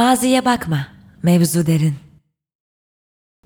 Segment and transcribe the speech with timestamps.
[0.00, 0.86] Maziye bakma,
[1.22, 1.94] mevzu derin.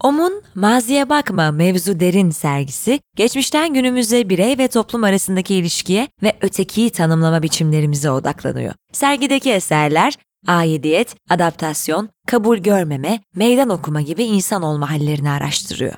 [0.02, 6.90] OM'un Maziye Bakma Mevzu Derin sergisi, geçmişten günümüze birey ve toplum arasındaki ilişkiye ve ötekiyi
[6.90, 8.74] tanımlama biçimlerimize odaklanıyor.
[8.92, 10.14] Sergideki eserler,
[10.46, 15.94] aidiyet, adaptasyon, kabul görmeme, meydan okuma gibi insan olma hallerini araştırıyor.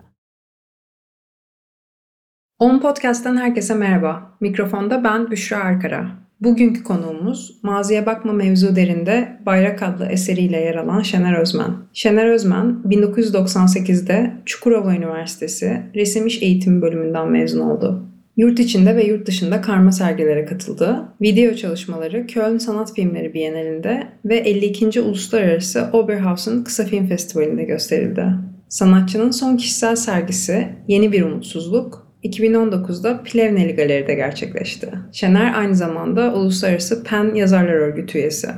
[2.58, 4.36] On Podcast'tan herkese merhaba.
[4.40, 6.25] Mikrofonda ben Büşra Arkara.
[6.40, 11.70] Bugünkü konuğumuz Maziye Bakma Mevzu Derinde Bayrak adlı eseriyle yer alan Şener Özmen.
[11.92, 18.02] Şener Özmen 1998'de Çukurova Üniversitesi Resim İş Eğitimi bölümünden mezun oldu.
[18.36, 21.04] Yurt içinde ve yurt dışında karma sergilere katıldı.
[21.20, 25.00] Video çalışmaları Köln Sanat Filmleri Bienalinde ve 52.
[25.00, 28.26] Uluslararası Oberhausen Kısa Film Festivali'nde gösterildi.
[28.68, 34.90] Sanatçının son kişisel sergisi Yeni Bir Umutsuzluk 2019'da Plevneli Galeri'de gerçekleşti.
[35.12, 38.48] Şener aynı zamanda Uluslararası PEN Yazarlar Örgütü üyesi.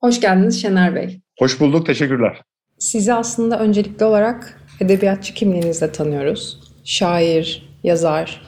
[0.00, 1.20] Hoş geldiniz Şener Bey.
[1.38, 2.42] Hoş bulduk, teşekkürler.
[2.78, 6.60] Sizi aslında öncelikli olarak edebiyatçı kimliğinizle tanıyoruz.
[6.84, 8.42] Şair, yazar,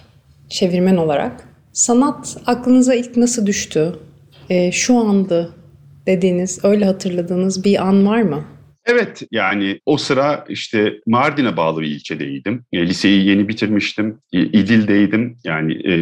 [0.49, 1.49] çevirmen olarak.
[1.73, 3.97] Sanat aklınıza ilk nasıl düştü?
[4.51, 5.55] E, şu andı
[6.07, 8.45] dediğiniz, öyle hatırladığınız bir an var mı?
[8.87, 12.65] Evet yani o sıra işte Mardin'e bağlı bir ilçedeydim.
[12.73, 14.19] E, liseyi yeni bitirmiştim.
[14.33, 15.39] E, İdil'deydim.
[15.45, 15.93] Yani e,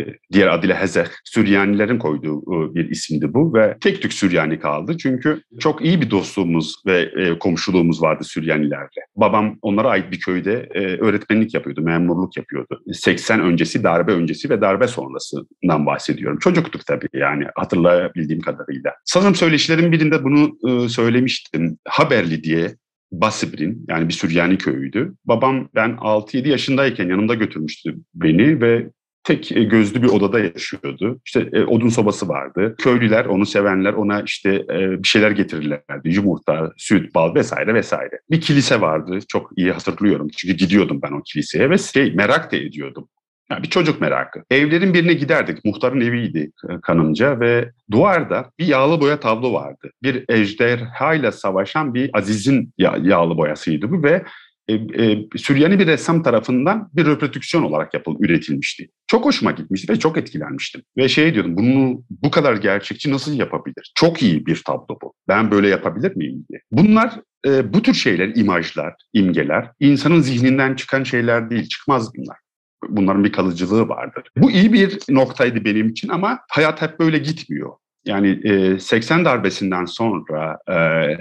[0.00, 1.06] e, diğer adıyla Hezeh.
[1.24, 4.96] Süryanilerin koyduğu e, bir isimdi bu ve tek tük Süryani kaldı.
[4.98, 9.06] Çünkü çok iyi bir dostluğumuz ve e, komşuluğumuz vardı Süryanilerle.
[9.16, 12.82] Babam onlara ait bir köyde e, öğretmenlik yapıyordu, memurluk yapıyordu.
[12.92, 16.38] 80 öncesi, darbe öncesi ve darbe sonrasından bahsediyorum.
[16.38, 18.94] Çocuktuk tabii yani hatırlayabildiğim kadarıyla.
[19.04, 21.78] Sanırım söyleşilerin birinde bunu e, söylemiştim.
[21.88, 22.76] Haberli Kırklareli diye
[23.12, 25.14] Basibrin yani bir Süryani köyüydü.
[25.24, 28.90] Babam ben 6-7 yaşındayken yanımda götürmüştü beni ve
[29.24, 31.20] tek e, gözlü bir odada yaşıyordu.
[31.24, 32.74] İşte e, odun sobası vardı.
[32.78, 36.08] Köylüler, onu sevenler ona işte e, bir şeyler getirirlerdi.
[36.08, 38.20] Yumurta, süt, bal vesaire vesaire.
[38.30, 39.18] Bir kilise vardı.
[39.28, 40.28] Çok iyi hatırlıyorum.
[40.36, 43.08] Çünkü gidiyordum ben o kiliseye ve şey, merak da ediyordum.
[43.50, 44.42] Yani bir çocuk merakı.
[44.50, 45.64] Evlerin birine giderdik.
[45.64, 46.50] Muhtarın eviydi
[46.82, 49.90] kanımca ve duvarda bir yağlı boya tablo vardı.
[50.02, 54.24] Bir ejderhayla savaşan bir Aziz'in yağlı boyasıydı bu ve
[54.68, 58.88] e, e, Süryani bir ressam tarafından bir reprodüksiyon olarak yapıl, üretilmişti.
[59.06, 60.82] Çok hoşuma gitmişti ve çok etkilenmiştim.
[60.96, 63.92] Ve şey diyordum bunu bu kadar gerçekçi nasıl yapabilir?
[63.94, 65.14] Çok iyi bir tablo bu.
[65.28, 66.60] Ben böyle yapabilir miyim diye.
[66.72, 72.43] Bunlar e, bu tür şeyler, imajlar, imgeler insanın zihninden çıkan şeyler değil, çıkmaz bunlar
[72.88, 74.24] bunların bir kalıcılığı vardır.
[74.36, 77.72] Bu iyi bir noktaydı benim için ama hayat hep böyle gitmiyor.
[78.06, 80.74] Yani e, 80 darbesinden sonra e,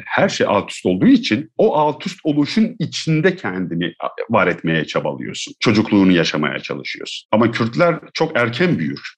[0.06, 3.94] her şey alt üst olduğu için o alt üst oluşun içinde kendini
[4.30, 5.54] var etmeye çabalıyorsun.
[5.60, 7.28] Çocukluğunu yaşamaya çalışıyorsun.
[7.32, 9.16] Ama Kürtler çok erken büyür.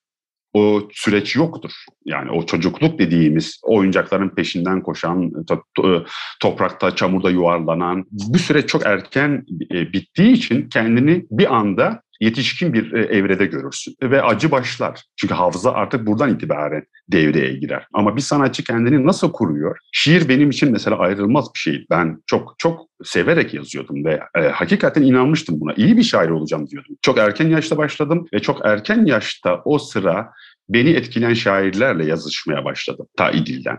[0.54, 1.72] O süreç yoktur.
[2.06, 5.32] Yani o çocukluk dediğimiz oyuncakların peşinden koşan,
[5.76, 6.06] to,
[6.42, 12.94] toprakta, çamurda yuvarlanan bu süreç çok erken e, bittiği için kendini bir anda yetişkin bir
[12.94, 13.96] e, evrede görürsün.
[14.04, 15.04] Ve acı başlar.
[15.16, 17.88] Çünkü hafıza artık buradan itibaren devreye girer.
[17.94, 19.78] Ama bir sanatçı kendini nasıl kuruyor?
[19.92, 21.86] Şiir benim için mesela ayrılmaz bir şey.
[21.90, 25.74] Ben çok çok severek yazıyordum ve e, hakikaten inanmıştım buna.
[25.74, 26.96] İyi bir şair olacağım diyordum.
[27.02, 30.32] Çok erken yaşta başladım ve çok erken yaşta o sıra
[30.70, 33.08] beni etkileyen şairlerle yazışmaya başladım.
[33.18, 33.78] Ta İdil'den.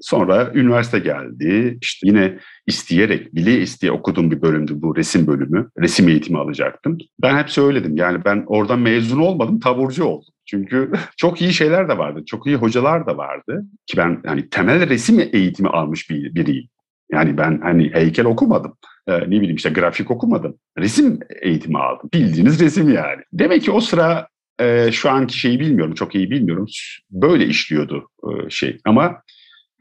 [0.00, 1.78] Sonra üniversite geldi.
[1.82, 5.70] İşte yine isteyerek, bile isteye okuduğum bir bölümdü bu resim bölümü.
[5.78, 6.98] Resim eğitimi alacaktım.
[7.22, 10.34] Ben hep söyledim yani ben oradan mezun olmadım, taburcu oldum.
[10.46, 13.64] Çünkü çok iyi şeyler de vardı, çok iyi hocalar da vardı.
[13.86, 16.68] Ki ben hani temel resim eğitimi almış bir biriyim.
[17.12, 18.76] Yani ben hani heykel okumadım.
[19.06, 20.54] Ee, ne bileyim işte grafik okumadım.
[20.78, 22.10] Resim eğitimi aldım.
[22.14, 23.22] Bildiğiniz resim yani.
[23.32, 24.28] Demek ki o sıra
[24.60, 26.66] e, şu anki şeyi bilmiyorum, çok iyi bilmiyorum.
[27.10, 28.78] Böyle işliyordu e, şey.
[28.84, 29.22] Ama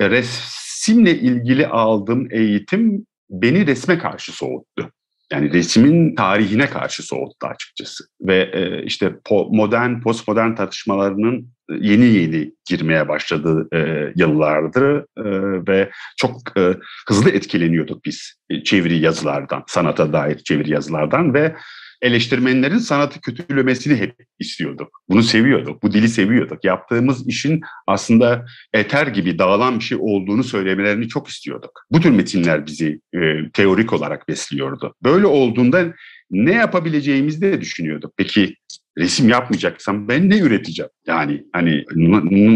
[0.01, 4.91] resimle ilgili aldığım eğitim beni resme karşı soğuttu.
[5.31, 8.03] Yani resmin tarihine karşı soğuttu açıkçası.
[8.21, 15.89] Ve e, işte po, modern, postmodern tartışmalarının yeni yeni girmeye başladığı e, yıllardır e, ve
[16.17, 21.55] çok e, hızlı etkileniyorduk biz e, çeviri yazılardan, sanata dair çeviri yazılardan ve
[22.01, 25.01] eleştirmenlerin sanatı kötülemesini hep istiyorduk.
[25.09, 26.65] Bunu seviyorduk, bu dili seviyorduk.
[26.65, 31.85] Yaptığımız işin aslında eter gibi dağılan bir şey olduğunu söylemelerini çok istiyorduk.
[31.91, 34.95] Bu tür metinler bizi e, teorik olarak besliyordu.
[35.03, 35.93] Böyle olduğunda
[36.31, 38.13] ne yapabileceğimizi de düşünüyorduk.
[38.17, 38.55] Peki
[38.97, 40.89] resim yapmayacaksam ben ne üreteceğim?
[41.07, 41.83] Yani hani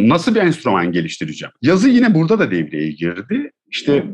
[0.10, 1.52] nasıl bir enstrüman geliştireceğim?
[1.62, 3.52] Yazı yine burada da devreye girdi.
[3.72, 4.06] İşte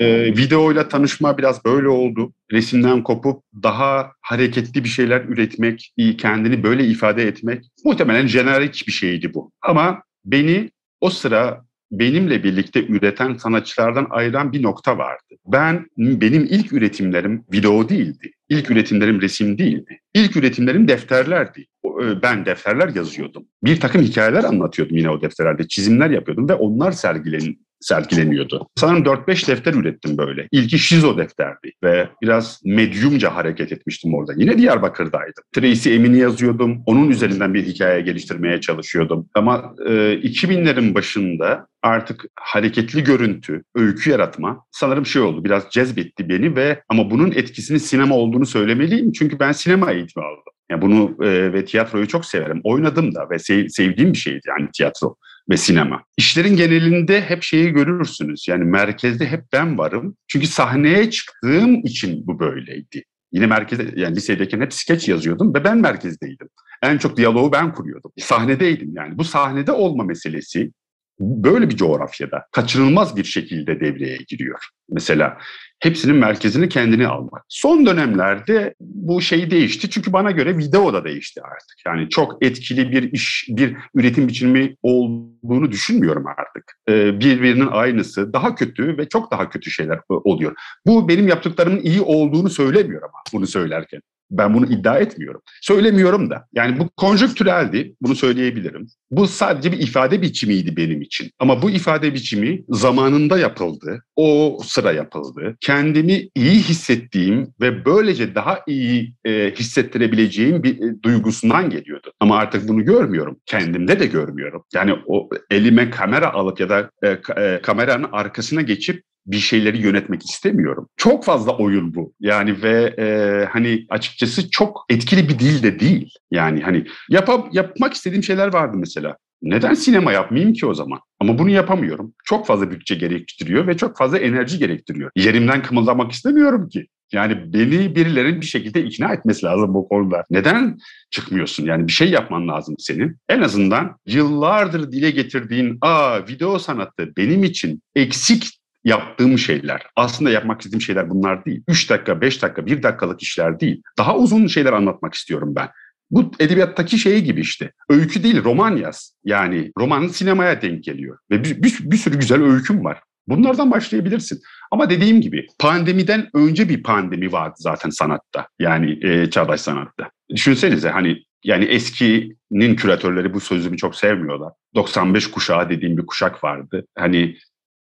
[0.00, 2.32] e, videoyla tanışma biraz böyle oldu.
[2.52, 9.34] Resimden kopup daha hareketli bir şeyler üretmek, kendini böyle ifade etmek muhtemelen jenerik bir şeydi
[9.34, 9.52] bu.
[9.62, 10.70] Ama beni
[11.00, 15.34] o sıra benimle birlikte üreten sanatçılardan ayıran bir nokta vardı.
[15.46, 18.30] Ben benim ilk üretimlerim video değildi.
[18.48, 20.00] İlk üretimlerim resim değildi.
[20.14, 21.66] İlk üretimlerim defterlerdi.
[21.84, 23.44] E, ben defterler yazıyordum.
[23.64, 25.68] Bir takım hikayeler anlatıyordum yine o defterlerde.
[25.68, 28.68] Çizimler yapıyordum ve onlar sergilen, sergileniyordu.
[28.76, 30.48] Sanırım 4-5 defter ürettim böyle.
[30.52, 34.32] İlki şizo defterdi ve biraz medyumca hareket etmiştim orada.
[34.36, 35.44] Yine Diyarbakır'daydım.
[35.54, 36.82] Tracy Emin'i yazıyordum.
[36.86, 39.28] Onun üzerinden bir hikaye geliştirmeye çalışıyordum.
[39.34, 45.44] Ama e, 2000'lerin başında artık hareketli görüntü, öykü yaratma sanırım şey oldu.
[45.44, 49.12] Biraz cezbetti beni ve ama bunun etkisini sinema olduğunu söylemeliyim.
[49.12, 50.42] Çünkü ben sinema eğitimi aldım.
[50.70, 52.60] Yani bunu e, ve tiyatroyu çok severim.
[52.64, 55.16] Oynadım da ve sev, sevdiğim bir şeydi yani tiyatro
[55.50, 56.04] ve sinema.
[56.16, 58.48] İşlerin genelinde hep şeyi görürsünüz.
[58.48, 60.16] Yani merkezde hep ben varım.
[60.28, 63.04] Çünkü sahneye çıktığım için bu böyleydi.
[63.32, 66.48] Yine merkezde, yani lisedeyken hep skeç yazıyordum ve ben merkezdeydim.
[66.82, 68.12] En çok diyaloğu ben kuruyordum.
[68.18, 69.18] Sahnedeydim yani.
[69.18, 70.72] Bu sahnede olma meselesi
[71.20, 74.58] böyle bir coğrafyada kaçınılmaz bir şekilde devreye giriyor.
[74.88, 75.38] Mesela
[75.80, 77.44] hepsinin merkezini kendine almak.
[77.48, 81.86] Son dönemlerde bu şey değişti çünkü bana göre video da değişti artık.
[81.86, 86.76] Yani çok etkili bir iş, bir üretim biçimi olduğunu düşünmüyorum artık.
[86.88, 90.54] Ee, birbirinin aynısı, daha kötü ve çok daha kötü şeyler oluyor.
[90.86, 94.00] Bu benim yaptıklarımın iyi olduğunu söylemiyor ama bunu söylerken.
[94.30, 95.40] Ben bunu iddia etmiyorum.
[95.62, 96.46] Söylemiyorum da.
[96.52, 97.94] Yani bu konjonktüreldi.
[98.00, 98.86] Bunu söyleyebilirim.
[99.10, 101.30] Bu sadece bir ifade biçimiydi benim için.
[101.38, 104.02] Ama bu ifade biçimi zamanında yapıldı.
[104.16, 105.56] O sıra yapıldı.
[105.60, 112.12] Kendimi iyi hissettiğim ve böylece daha iyi e, hissettirebileceğim bir e, duygusundan geliyordu.
[112.20, 113.36] Ama artık bunu görmüyorum.
[113.46, 114.64] Kendimde de görmüyorum.
[114.74, 120.30] Yani o elime kamera alıp ya da e, e, kameranın arkasına geçip bir şeyleri yönetmek
[120.30, 120.88] istemiyorum.
[120.96, 122.12] Çok fazla oyun bu.
[122.20, 126.14] Yani ve e, hani açıkçası çok etkili bir dil de değil.
[126.30, 129.16] Yani hani yap yapmak istediğim şeyler vardı mesela.
[129.42, 130.98] Neden sinema yapmayayım ki o zaman?
[131.20, 132.14] Ama bunu yapamıyorum.
[132.24, 135.10] Çok fazla bütçe gerektiriyor ve çok fazla enerji gerektiriyor.
[135.16, 136.86] Yerimden kımıldamak istemiyorum ki.
[137.12, 140.24] Yani beni birilerin bir şekilde ikna etmesi lazım bu konuda.
[140.30, 140.78] Neden
[141.10, 141.64] çıkmıyorsun?
[141.64, 143.16] Yani bir şey yapman lazım senin.
[143.28, 149.82] En azından yıllardır dile getirdiğin aa video sanatı benim için eksik yaptığım şeyler.
[149.96, 151.62] Aslında yapmak istediğim şeyler bunlar değil.
[151.68, 153.82] 3 dakika, 5 dakika, 1 dakikalık işler değil.
[153.98, 155.68] Daha uzun şeyler anlatmak istiyorum ben.
[156.10, 157.72] Bu edebiyattaki şey gibi işte.
[157.88, 159.16] Öykü değil, roman yaz.
[159.24, 161.18] Yani romanın sinemaya denk geliyor.
[161.30, 163.00] Ve bir, bir, bir sürü güzel öyküm var.
[163.28, 164.40] Bunlardan başlayabilirsin.
[164.70, 168.46] Ama dediğim gibi pandemiden önce bir pandemi vardı zaten sanatta.
[168.58, 170.10] Yani e, çağdaş sanatta.
[170.30, 174.52] Düşünsenize hani yani eskinin küratörleri bu sözümü çok sevmiyorlar.
[174.74, 176.86] 95 kuşağı dediğim bir kuşak vardı.
[176.98, 177.36] Hani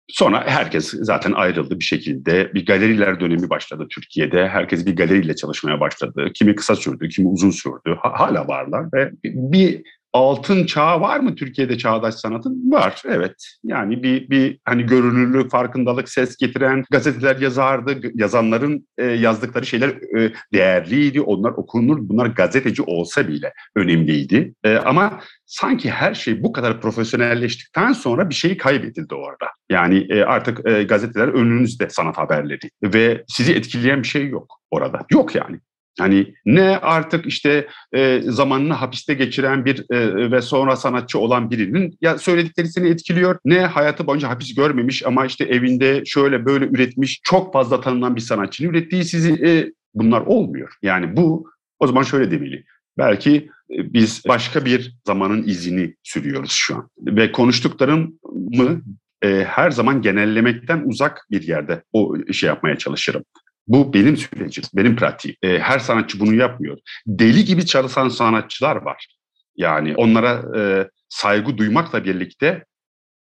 [0.10, 2.54] Sonra herkes zaten ayrıldı bir şekilde.
[2.54, 4.48] Bir galeriler dönemi başladı Türkiye'de.
[4.48, 6.32] Herkes bir galeriyle çalışmaya başladı.
[6.34, 7.98] Kimi kısa sürdü, kimi uzun sürdü.
[8.02, 9.84] Hala varlar ve bir
[10.18, 12.72] altın çağı var mı Türkiye'de çağdaş sanatın?
[12.72, 13.36] Var, evet.
[13.64, 18.12] Yani bir, bir hani görünürlük, farkındalık, ses getiren gazeteler yazardı.
[18.14, 21.22] Yazanların e, yazdıkları şeyler e, değerliydi.
[21.22, 21.98] Onlar okunur.
[22.02, 24.54] Bunlar gazeteci olsa bile önemliydi.
[24.64, 29.48] E, ama sanki her şey bu kadar profesyonelleştikten sonra bir şey kaybedildi orada.
[29.72, 35.00] Yani e, artık e, gazeteler önünüzde sanat haberleri ve sizi etkileyen bir şey yok orada.
[35.12, 35.60] Yok yani.
[36.00, 41.98] Hani ne artık işte e, zamanını hapiste geçiren bir e, ve sonra sanatçı olan birinin
[42.02, 43.40] ya söyledikleri seni etkiliyor.
[43.46, 48.22] Ne hayatı boyunca hapis görmemiş ama işte evinde şöyle böyle üretmiş çok fazla tanınan bir
[48.22, 50.74] sanatçının ürettiği sizi e, bunlar olmuyor.
[50.82, 51.50] Yani bu
[51.80, 52.64] o zaman şöyle demeli.
[52.98, 56.90] Belki e, biz başka bir zamanın izini sürüyoruz şu an.
[56.98, 58.82] Ve konuştuklarımı
[59.22, 63.24] e, her zaman genellemekten uzak bir yerde o şey yapmaya çalışırım.
[63.68, 65.38] Bu benim sürecim, benim pratiğim.
[65.44, 66.78] E, her sanatçı bunu yapmıyor.
[67.08, 69.08] Deli gibi çalışan sanatçılar var.
[69.56, 72.66] Yani onlara e, saygı duymakla birlikte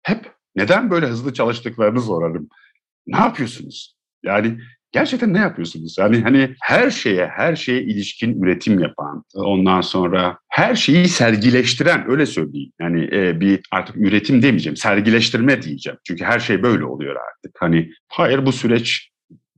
[0.04, 2.50] hep neden böyle hızlı çalıştıklarını sorarım.
[3.08, 3.96] Ne yapıyorsunuz?
[4.24, 4.58] Yani
[4.92, 5.96] gerçekten ne yapıyorsunuz?
[6.00, 12.26] Yani hani her şeye, her şeye ilişkin üretim yapan, ondan sonra her şeyi sergileştiren, öyle
[12.26, 12.72] söyleyeyim.
[12.82, 16.00] Yani e, bir artık üretim demeyeceğim, sergileştirme diyeceğim.
[16.08, 17.56] Çünkü her şey böyle oluyor artık.
[17.60, 19.12] Hani hayır bu süreç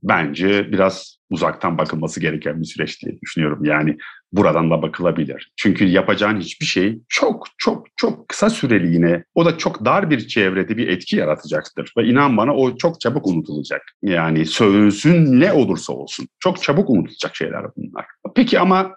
[0.04, 3.64] bence biraz uzaktan bakılması gereken bir süreç diye düşünüyorum.
[3.64, 3.96] Yani
[4.32, 5.52] buradan da bakılabilir.
[5.56, 10.28] Çünkü yapacağın hiçbir şey çok çok çok kısa süreli yine o da çok dar bir
[10.28, 11.92] çevrede bir etki yaratacaktır.
[11.98, 13.82] Ve inan bana o çok çabuk unutulacak.
[14.02, 18.06] Yani sözün ne olursa olsun çok çabuk unutulacak şeyler bunlar.
[18.34, 18.96] Peki ama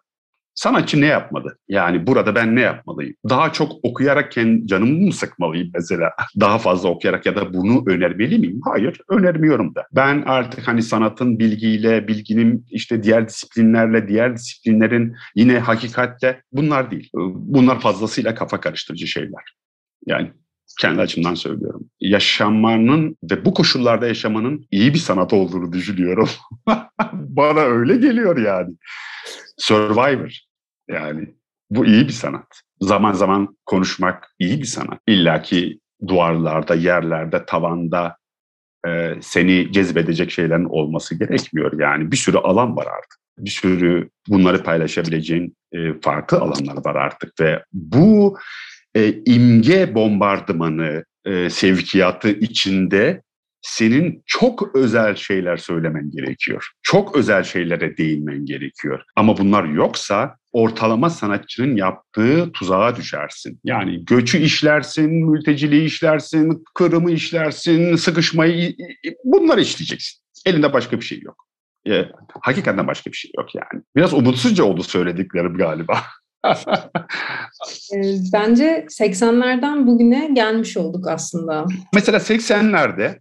[0.58, 1.58] Sanatçı ne yapmalı?
[1.68, 3.16] Yani burada ben ne yapmalıyım?
[3.30, 6.10] Daha çok okuyarak kendi canımı mı sıkmalıyım mesela?
[6.40, 8.60] Daha fazla okuyarak ya da bunu önermeli miyim?
[8.64, 9.88] Hayır, önermiyorum da.
[9.92, 17.10] Ben artık hani sanatın bilgiyle, bilginin işte diğer disiplinlerle, diğer disiplinlerin yine hakikatle bunlar değil.
[17.36, 19.56] Bunlar fazlasıyla kafa karıştırıcı şeyler.
[20.06, 20.32] Yani
[20.82, 21.90] kendi açımdan söylüyorum.
[22.00, 26.30] Yaşamanın ve bu koşullarda yaşamanın iyi bir sanat olduğunu düşünüyorum.
[27.14, 28.76] Bana öyle geliyor yani.
[29.58, 30.47] Survivor
[30.89, 31.34] yani
[31.70, 32.62] bu iyi bir sanat.
[32.82, 35.00] Zaman zaman konuşmak iyi bir sanat.
[35.08, 38.17] İlla ki duvarlarda, yerlerde, tavanda
[38.88, 41.79] e, seni cezbedecek şeylerin olması gerekmiyor.
[41.79, 43.20] Yani bir sürü alan var artık.
[43.38, 48.38] Bir sürü bunları paylaşabileceğin e, farklı alanlar var artık ve bu
[48.96, 53.22] e, imge bombardımanı, e, sevkiyatı içinde
[53.68, 56.68] senin çok özel şeyler söylemen gerekiyor.
[56.84, 59.04] Çok özel şeylere değinmen gerekiyor.
[59.16, 63.60] Ama bunlar yoksa ortalama sanatçının yaptığı tuzağa düşersin.
[63.64, 68.76] Yani göçü işlersin, mülteciliği işlersin, kırımı işlersin, sıkışmayı
[69.24, 70.22] bunları işleyeceksin.
[70.46, 71.48] Elinde başka bir şey yok.
[71.90, 72.06] E,
[72.42, 73.84] hakikaten başka bir şey yok yani.
[73.96, 76.04] Biraz umutsuzca oldu söylediklerim galiba.
[78.34, 81.66] Bence 80'lerden bugüne gelmiş olduk aslında.
[81.94, 83.20] Mesela 80'lerde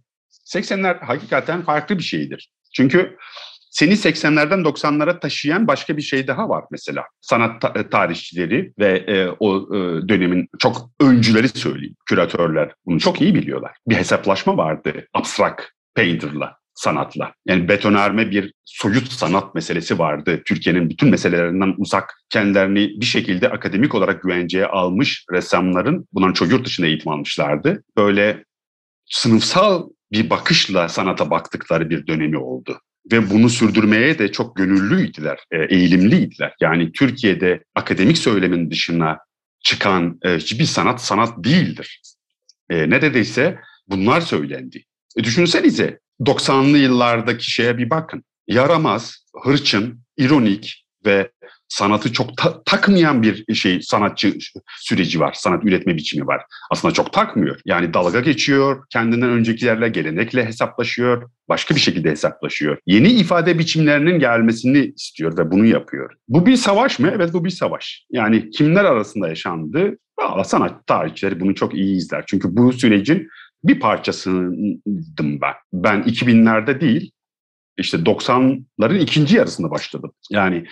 [0.55, 2.49] 80'ler hakikaten farklı bir şeydir.
[2.73, 3.17] Çünkü
[3.69, 7.03] seni 80'lerden 90'lara taşıyan başka bir şey daha var mesela.
[7.21, 13.35] Sanat ta- tarihçileri ve e, o e, dönemin çok öncüleri söyleyeyim, küratörler bunu çok iyi
[13.35, 13.71] biliyorlar.
[13.87, 17.33] Bir hesaplaşma vardı abstrak painter'la sanatla.
[17.45, 20.41] Yani betonarme bir soyut sanat meselesi vardı.
[20.45, 26.65] Türkiye'nin bütün meselelerinden uzak, kendilerini bir şekilde akademik olarak güvenceye almış ressamların, bundan çok yurt
[26.65, 27.83] dışında eğitim almışlardı.
[27.97, 28.43] Böyle
[29.05, 32.79] sınıfsal bir bakışla sanata baktıkları bir dönemi oldu.
[33.11, 36.53] Ve bunu sürdürmeye de çok gönüllüydüler, eğilimliydiler.
[36.61, 39.17] Yani Türkiye'de akademik söylemin dışına
[39.59, 42.01] çıkan hiçbir sanat sanat değildir.
[42.69, 44.83] E, neredeyse bunlar söylendi.
[45.17, 48.23] E, düşünsenize 90'lı yıllardaki şeye bir bakın.
[48.47, 51.31] Yaramaz, hırçın, ironik ve
[51.69, 54.37] sanatı çok ta- takmayan bir şey sanatçı
[54.79, 55.33] süreci var.
[55.33, 56.41] Sanat üretme biçimi var.
[56.71, 57.59] Aslında çok takmıyor.
[57.65, 62.77] Yani dalga geçiyor, kendinden öncekilerle, gelenekle hesaplaşıyor, başka bir şekilde hesaplaşıyor.
[62.85, 66.13] Yeni ifade biçimlerinin gelmesini istiyor ve bunu yapıyor.
[66.27, 67.11] Bu bir savaş mı?
[67.15, 68.05] Evet bu bir savaş.
[68.11, 69.97] Yani kimler arasında yaşandı?
[70.19, 72.23] Valla sanat tarihçileri bunu çok iyi izler.
[72.27, 73.27] Çünkü bu sürecin
[73.63, 75.53] bir parçasıydım ben.
[75.73, 77.11] Ben 2000'lerde değil,
[77.77, 80.11] işte 90'ların ikinci yarısında başladım.
[80.31, 80.65] Yani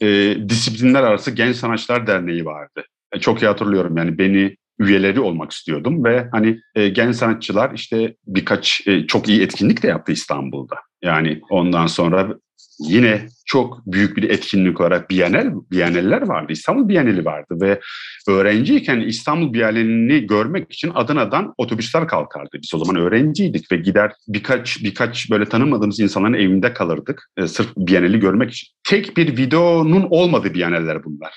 [0.00, 2.84] e, disiplinler arası Genç Sanatçılar Derneği vardı.
[3.12, 8.14] E, çok iyi hatırlıyorum yani beni üyeleri olmak istiyordum ve hani e, genç sanatçılar işte
[8.26, 10.76] birkaç e, çok iyi etkinlik de yaptı İstanbul'da.
[11.02, 12.38] Yani ondan sonra
[12.78, 16.52] yine çok büyük bir etkinlik olarak Bienal, Biennaller vardı.
[16.52, 17.80] İstanbul Bienali vardı ve
[18.28, 22.58] öğrenciyken İstanbul Bienalini görmek için Adana'dan otobüsler kalkardı.
[22.62, 27.30] Biz o zaman öğrenciydik ve gider birkaç birkaç böyle tanımadığımız insanların evinde kalırdık.
[27.36, 28.68] E, sırf Bienali görmek için.
[28.84, 31.32] Tek bir videonun olmadığı Biennaller bunlar.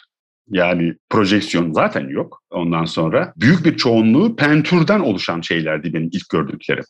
[0.47, 3.33] Yani projeksiyon zaten yok ondan sonra.
[3.37, 6.83] Büyük bir çoğunluğu pentürden oluşan şeylerdi benim ilk gördüklerim.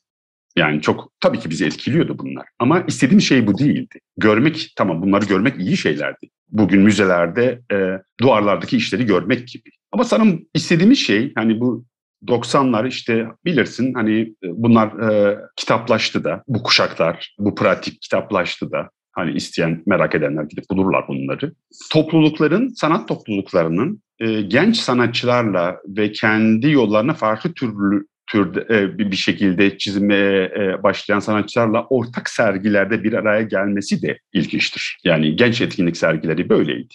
[0.56, 2.46] Yani çok tabii ki bizi etkiliyordu bunlar.
[2.60, 4.00] Ama istediğim şey bu değildi.
[4.18, 6.30] Görmek tamam bunları görmek iyi şeylerdi.
[6.50, 7.76] Bugün müzelerde e,
[8.22, 9.70] duvarlardaki işleri görmek gibi.
[9.92, 11.86] Ama sanırım istediğimiz şey hani bu
[12.28, 19.32] 90'lar işte bilirsin hani bunlar e, kitaplaştı da bu kuşaklar bu pratik kitaplaştı da hani
[19.32, 21.54] isteyen merak edenler gidip bulurlar bunları.
[21.92, 29.78] Toplulukların sanat topluluklarının e, genç sanatçılarla ve kendi yollarına farklı türlü türde e, bir şekilde
[29.78, 34.98] çizmeye e, başlayan sanatçılarla ortak sergilerde bir araya gelmesi de ilginçtir.
[35.04, 36.94] Yani genç etkinlik sergileri böyleydi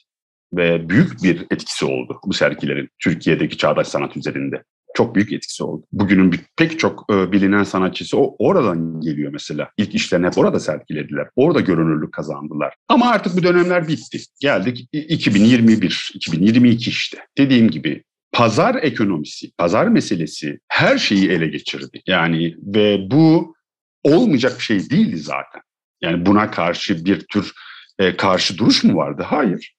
[0.56, 4.62] ve büyük bir etkisi oldu bu sergilerin Türkiye'deki çağdaş sanat üzerinde.
[4.96, 5.86] Çok büyük etkisi oldu.
[5.92, 9.70] Bugünün pek çok e, bilinen sanatçısı o oradan geliyor mesela.
[9.76, 11.26] İlk işlerini hep orada sergilediler.
[11.36, 12.74] Orada görünürlük kazandılar.
[12.88, 14.18] Ama artık bu dönemler bitti.
[14.40, 17.18] Geldik 2021, 2022 işte.
[17.38, 18.02] Dediğim gibi
[18.32, 22.02] pazar ekonomisi, pazar meselesi her şeyi ele geçirdi.
[22.06, 23.56] Yani ve bu
[24.04, 25.60] olmayacak bir şey değildi zaten.
[26.00, 27.52] Yani buna karşı bir tür
[27.98, 29.22] e, karşı duruş mu vardı?
[29.26, 29.76] Hayır.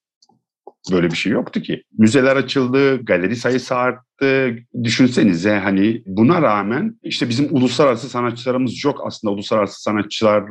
[0.92, 1.84] Böyle bir şey yoktu ki.
[1.98, 4.58] Müzeler açıldı, galeri sayısı arttı.
[4.84, 9.34] Düşünsenize hani buna rağmen işte bizim uluslararası sanatçılarımız yok aslında.
[9.34, 10.44] Uluslararası sanatçılar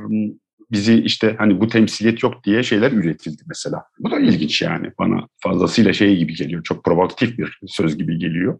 [0.70, 3.84] bizi işte hani bu temsiliyet yok diye şeyler üretildi mesela.
[3.98, 6.62] Bu da ilginç yani bana fazlasıyla şey gibi geliyor.
[6.62, 8.58] Çok provokatif bir söz gibi geliyor.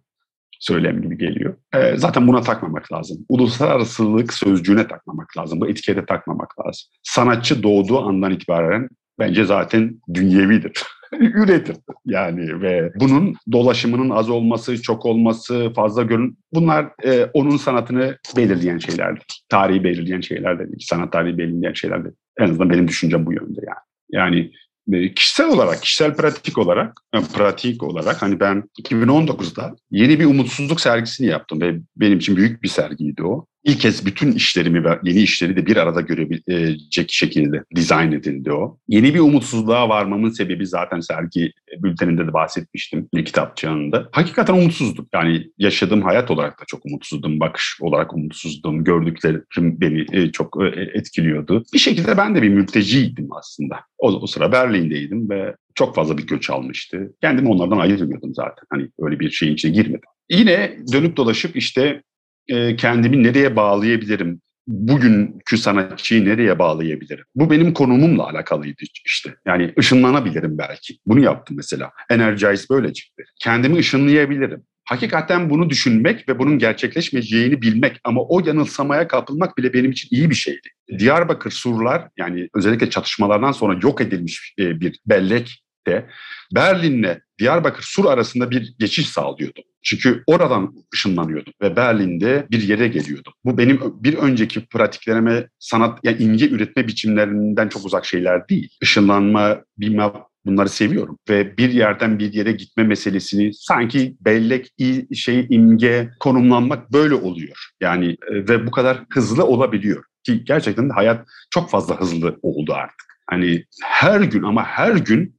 [0.60, 1.56] Söylem gibi geliyor.
[1.74, 3.18] Ee, zaten buna takmamak lazım.
[3.28, 5.60] Uluslararasılık sözcüğüne takmamak lazım.
[5.60, 6.88] Bu etikete takmamak lazım.
[7.02, 10.72] Sanatçı doğduğu andan itibaren bence zaten dünyevidir.
[11.20, 18.18] üretir yani ve bunun dolaşımının az olması, çok olması, fazla görün bunlar e, onun sanatını
[18.36, 19.24] belirleyen şeylerdir.
[19.48, 20.70] Tarihi belirleyen şeyler değil.
[20.80, 22.14] Sanat tarihi belirleyen şeyler değil.
[22.38, 23.78] En azından benim düşüncem bu yönde yani.
[24.10, 24.50] Yani
[24.92, 30.80] e, kişisel olarak, kişisel pratik olarak, e, pratik olarak hani ben 2019'da yeni bir umutsuzluk
[30.80, 33.46] sergisini yaptım ve benim için büyük bir sergiydi o.
[33.66, 38.78] İlk kez bütün işlerimi ve yeni işleri de bir arada görebilecek şekilde dizayn edildi o.
[38.88, 44.08] Yeni bir umutsuzluğa varmamın sebebi zaten sergi bülteninde de bahsetmiştim bir kitapçığında.
[44.12, 45.08] Hakikaten umutsuzdum.
[45.14, 47.40] Yani yaşadığım hayat olarak da çok umutsuzdum.
[47.40, 48.84] Bakış olarak umutsuzdum.
[48.84, 50.58] Gördüklerim beni e, çok
[50.94, 51.64] etkiliyordu.
[51.74, 53.80] Bir şekilde ben de bir mülteciydim aslında.
[53.98, 57.12] O, o sıra Berlin'deydim ve çok fazla bir göç almıştı.
[57.20, 58.64] Kendimi onlardan ayırmıyordum zaten.
[58.70, 60.10] Hani öyle bir şeyin içine girmedim.
[60.30, 62.02] Yine dönüp dolaşıp işte
[62.48, 64.40] e, kendimi nereye bağlayabilirim?
[64.66, 67.24] Bugünkü sanatçıyı nereye bağlayabilirim?
[67.34, 69.34] Bu benim konumumla alakalıydı işte.
[69.46, 70.98] Yani ışınlanabilirim belki.
[71.06, 71.90] Bunu yaptım mesela.
[72.10, 73.22] Energize böyle çıktı.
[73.40, 74.62] Kendimi ışınlayabilirim.
[74.84, 80.30] Hakikaten bunu düşünmek ve bunun gerçekleşmeyeceğini bilmek ama o yanılsamaya kapılmak bile benim için iyi
[80.30, 80.68] bir şeydi.
[80.98, 86.06] Diyarbakır surlar yani özellikle çatışmalardan sonra yok edilmiş e, bir bellek de
[86.54, 89.60] Berlin'le Diyarbakır Sur arasında bir geçiş sağlıyordu.
[89.86, 93.32] Çünkü oradan ışınlanıyordum ve Berlin'de bir yere geliyordum.
[93.44, 98.68] Bu benim bir önceki pratiklerime sanat, yani imge üretme biçimlerinden çok uzak şeyler değil.
[98.82, 100.12] Işınlanma, bilmem
[100.46, 104.72] bunları seviyorum ve bir yerden bir yere gitme meselesini sanki bellek
[105.14, 107.70] şey imge konumlanmak böyle oluyor.
[107.80, 112.72] Yani e, ve bu kadar hızlı olabiliyor ki gerçekten de hayat çok fazla hızlı oldu
[112.74, 113.06] artık.
[113.30, 115.36] Hani her gün ama her gün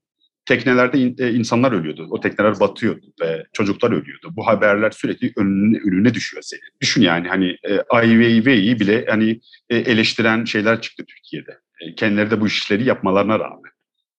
[0.48, 2.08] teknelerde e, insanlar ölüyordu.
[2.10, 4.32] O tekneler batıyordu ve çocuklar ölüyordu.
[4.32, 6.62] Bu haberler sürekli önüne, önüne düşüyor senin.
[6.82, 9.40] Düşün yani hani e, Ai Weiwei'yi bile hani
[9.70, 11.58] e, eleştiren şeyler çıktı Türkiye'de.
[11.82, 13.72] E, kendileri de bu işleri yapmalarına rağmen.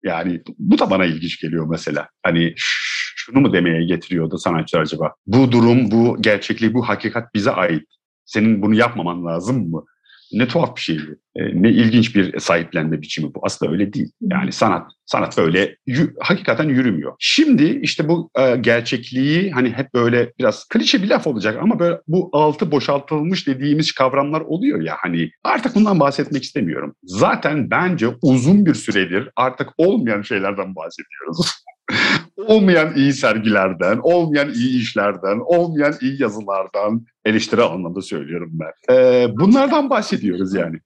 [0.05, 2.09] Yani bu da bana ilginç geliyor mesela.
[2.23, 5.15] Hani şunu mu demeye getiriyordu sanatçılar acaba?
[5.27, 7.89] Bu durum, bu gerçekliği, bu hakikat bize ait.
[8.25, 9.85] Senin bunu yapmaman lazım mı?
[10.33, 11.41] Ne tuhaf bir şey bu.
[11.41, 13.41] E, ne ilginç bir sahiplenme biçimi bu.
[13.43, 14.11] Aslında öyle değil.
[14.21, 15.77] Yani sanat sanat böyle
[16.21, 17.13] hakikaten yürümüyor.
[17.19, 21.99] Şimdi işte bu e, gerçekliği hani hep böyle biraz klişe bir laf olacak ama böyle
[22.09, 26.95] bu altı boşaltılmış dediğimiz kavramlar oluyor ya hani artık bundan bahsetmek istemiyorum.
[27.05, 31.51] Zaten bence uzun bir süredir artık olmayan şeylerden bahsediyoruz.
[32.47, 38.95] olmayan iyi sergilerden, olmayan iyi işlerden, olmayan iyi yazılardan eleştiri anlamda söylüyorum ben.
[38.95, 40.77] Ee, bunlardan bahsediyoruz yani.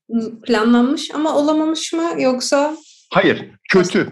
[0.46, 2.76] Planlanmış ama olamamış mı yoksa?
[3.12, 4.10] Hayır, kötü.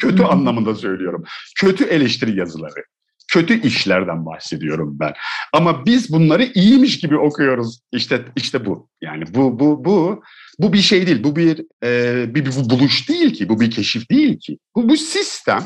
[0.00, 1.24] Kötü anlamında söylüyorum.
[1.60, 2.84] Kötü eleştiri yazıları.
[3.32, 5.12] Kötü işlerden bahsediyorum ben.
[5.52, 7.80] Ama biz bunları iyiymiş gibi okuyoruz.
[7.92, 8.88] İşte işte bu.
[9.02, 10.22] Yani bu bu bu
[10.58, 11.24] bu bir şey değil.
[11.24, 13.48] Bu bir e, bir, bir buluş değil ki.
[13.48, 14.58] Bu bir keşif değil ki.
[14.76, 15.62] Bu bu sistem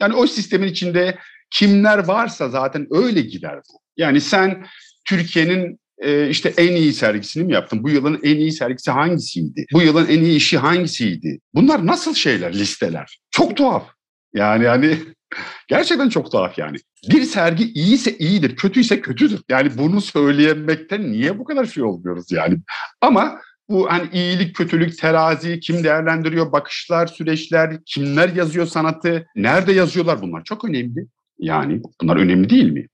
[0.00, 1.18] yani o sistemin içinde
[1.50, 3.80] kimler varsa zaten öyle gider bu.
[3.96, 4.66] Yani sen
[5.04, 7.82] Türkiye'nin e, işte en iyi sergisini mi yaptın?
[7.82, 9.66] Bu yılın en iyi sergisi hangisiydi?
[9.72, 11.38] Bu yılın en iyi işi hangisiydi?
[11.54, 13.18] Bunlar nasıl şeyler, listeler?
[13.30, 13.88] Çok tuhaf.
[14.34, 14.98] Yani hani
[15.68, 16.76] gerçekten çok tuhaf yani.
[17.10, 19.40] Bir sergi iyiyse iyidir, kötüyse kötüdür.
[19.48, 22.56] Yani bunu söyleyemekten niye bu kadar şey olmuyoruz yani?
[23.00, 30.22] Ama bu hani iyilik, kötülük, terazi, kim değerlendiriyor, bakışlar, süreçler, kimler yazıyor sanatı, nerede yazıyorlar
[30.22, 31.06] bunlar çok önemli.
[31.38, 32.86] Yani bunlar önemli değil mi?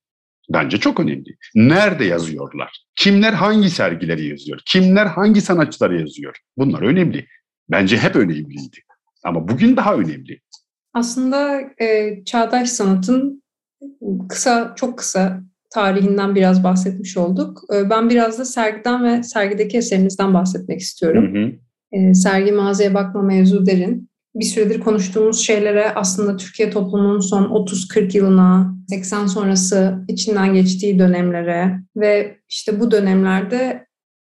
[0.50, 1.36] Bence çok önemli.
[1.54, 2.84] Nerede yazıyorlar?
[2.96, 4.60] Kimler hangi sergileri yazıyor?
[4.66, 6.36] Kimler hangi sanatçıları yazıyor?
[6.56, 7.26] Bunlar önemli.
[7.68, 8.78] Bence hep önemliydi.
[9.24, 10.40] Ama bugün daha önemli.
[10.94, 13.42] Aslında e, çağdaş sanatın
[14.28, 17.62] kısa, çok kısa tarihinden biraz bahsetmiş olduk.
[17.74, 21.34] Ee, ben biraz da sergiden ve sergideki eserinizden bahsetmek istiyorum.
[21.34, 21.52] Hı hı.
[21.92, 24.10] Ee, sergi mağazaya bakma mevzu derin.
[24.34, 31.80] Bir süredir konuştuğumuz şeylere aslında Türkiye toplumunun son 30-40 yılına, 80 sonrası içinden geçtiği dönemlere
[31.96, 33.86] ve işte bu dönemlerde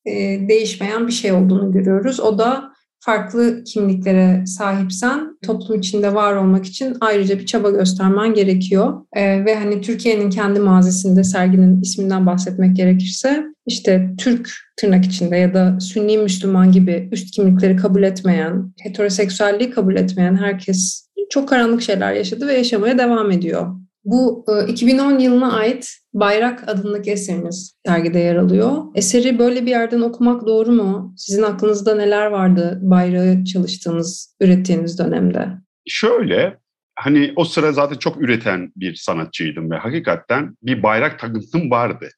[0.07, 0.13] e,
[0.49, 2.21] değişmeyen bir şey olduğunu görüyoruz.
[2.21, 2.74] O da
[3.05, 9.07] farklı kimliklere sahipsen toplum içinde var olmak için ayrıca bir çaba göstermen gerekiyor.
[9.17, 15.55] Ee, ve hani Türkiye'nin kendi mazisinde serginin isminden bahsetmek gerekirse işte Türk tırnak içinde ya
[15.55, 22.13] da Sünni Müslüman gibi üst kimlikleri kabul etmeyen, heteroseksüelliği kabul etmeyen herkes çok karanlık şeyler
[22.13, 23.67] yaşadı ve yaşamaya devam ediyor.
[24.05, 28.85] Bu 2010 e, yılına ait Bayrak adındaki eseriniz sergide yer alıyor.
[28.95, 31.15] Eseri böyle bir yerden okumak doğru mu?
[31.17, 35.49] Sizin aklınızda neler vardı bayrağı çalıştığınız, ürettiğiniz dönemde?
[35.87, 36.59] Şöyle,
[36.97, 42.09] hani o sıra zaten çok üreten bir sanatçıydım ve hakikaten bir bayrak takıntım vardı.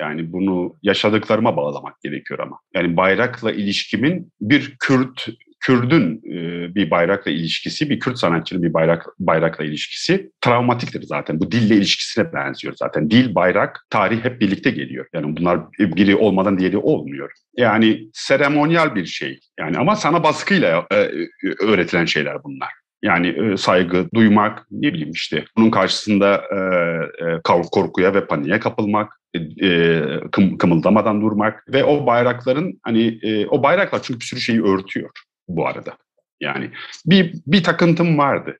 [0.00, 2.58] Yani bunu yaşadıklarıma bağlamak gerekiyor ama.
[2.74, 5.28] Yani bayrakla ilişkimin bir Kürt
[5.68, 11.40] Kürdün e, bir bayrakla ilişkisi, bir Kürt sanatçının bir bayrak bayrakla ilişkisi travmatiktir zaten.
[11.40, 13.10] Bu dille ilişkisine benziyor zaten.
[13.10, 15.06] Dil, bayrak, tarih hep birlikte geliyor.
[15.12, 17.32] Yani bunlar biri olmadan diğeri olmuyor.
[17.56, 19.40] Yani seremonyal bir şey.
[19.58, 21.10] Yani ama sana baskıyla e,
[21.60, 22.70] öğretilen şeyler bunlar.
[23.02, 29.12] Yani e, saygı duymak, ne bileyim işte bunun karşısında e, korkuya ve paniğe kapılmak,
[29.62, 30.00] e,
[30.32, 35.10] kım, kımıldamadan durmak ve o bayrakların hani e, o bayraklar çünkü bir sürü şeyi örtüyor
[35.48, 35.96] bu arada.
[36.40, 36.70] Yani
[37.06, 38.58] bir bir takıntım vardı.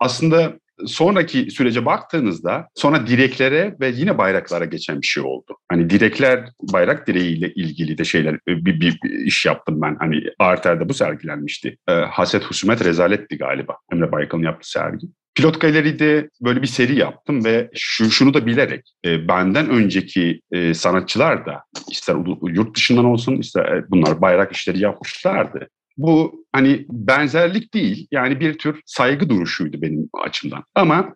[0.00, 0.52] Aslında
[0.86, 5.56] sonraki sürece baktığınızda sonra direklere ve yine bayraklara geçen bir şey oldu.
[5.68, 9.96] Hani direkler, bayrak direğiyle ilgili de şeyler, bir, bir, bir iş yaptım ben.
[9.98, 11.76] Hani Arter'de bu sergilenmişti.
[11.88, 13.76] E, Haset Husumet Rezaletti galiba.
[13.92, 15.06] Emre Baykal'ın yaptığı sergi.
[15.34, 20.74] Pilot Galeri'de böyle bir seri yaptım ve şu, şunu da bilerek e, benden önceki e,
[20.74, 25.68] sanatçılar da ister yurt dışından olsun ister e, bunlar bayrak işleri yapmışlardı.
[26.02, 30.64] Bu hani benzerlik değil yani bir tür saygı duruşuydu benim açımdan.
[30.74, 31.14] Ama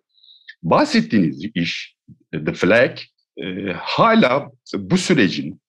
[0.63, 1.95] bahsettiğiniz iş
[2.31, 2.97] The Flag
[3.37, 5.61] e, hala bu sürecin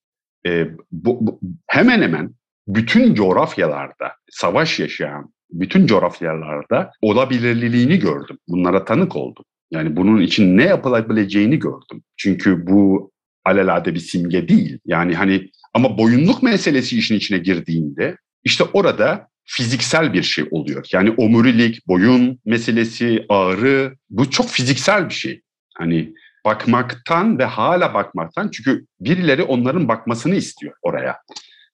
[0.46, 2.34] e, bu, bu, hemen hemen
[2.68, 8.38] bütün coğrafyalarda savaş yaşayan bütün coğrafyalarda olabilirliğini gördüm.
[8.48, 9.44] Bunlara tanık oldum.
[9.70, 12.02] Yani bunun için ne yapılabileceğini gördüm.
[12.16, 13.12] Çünkü bu
[13.44, 14.78] alelade bir simge değil.
[14.86, 20.88] Yani hani ama boyunluk meselesi işin içine girdiğinde işte orada fiziksel bir şey oluyor.
[20.92, 25.42] Yani omurilik, boyun meselesi, ağrı bu çok fiziksel bir şey.
[25.74, 31.16] Hani bakmaktan ve hala bakmaktan çünkü birileri onların bakmasını istiyor oraya.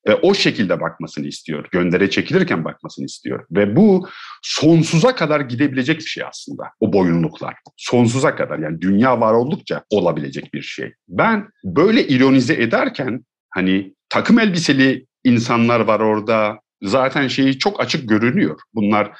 [0.08, 1.68] Ve o şekilde bakmasını istiyor.
[1.70, 3.46] Göndere çekilirken bakmasını istiyor.
[3.50, 4.08] Ve bu
[4.42, 6.64] sonsuza kadar gidebilecek bir şey aslında.
[6.80, 7.54] O boyunluklar.
[7.76, 10.92] Sonsuza kadar yani dünya var oldukça olabilecek bir şey.
[11.08, 16.60] Ben böyle ironize ederken hani takım elbiseli insanlar var orada.
[16.82, 18.60] Zaten şeyi çok açık görünüyor.
[18.74, 19.18] Bunlar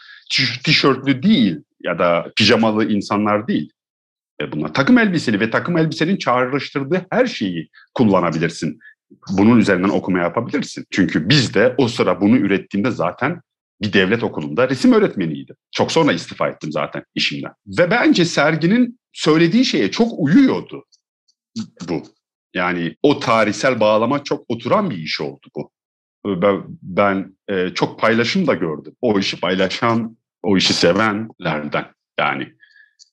[0.64, 3.72] tişörtlü değil ya da pijamalı insanlar değil.
[4.40, 8.78] E bunlar takım elbiseli ve takım elbisenin çağrıştırdığı her şeyi kullanabilirsin
[9.30, 10.86] bunun üzerinden okuma yapabilirsin.
[10.90, 13.40] Çünkü biz de o sıra bunu ürettiğimde zaten
[13.82, 15.56] bir devlet okulunda resim öğretmeniydim.
[15.70, 17.52] Çok sonra istifa ettim zaten işimden.
[17.66, 20.84] Ve bence serginin söylediği şeye çok uyuyordu
[21.88, 22.02] bu.
[22.54, 25.70] Yani o tarihsel bağlama çok oturan bir iş oldu bu.
[26.26, 28.96] Ben, ben e, çok paylaşım da gördüm.
[29.00, 31.85] O işi paylaşan, o işi sevenlerden.
[32.18, 32.48] Yani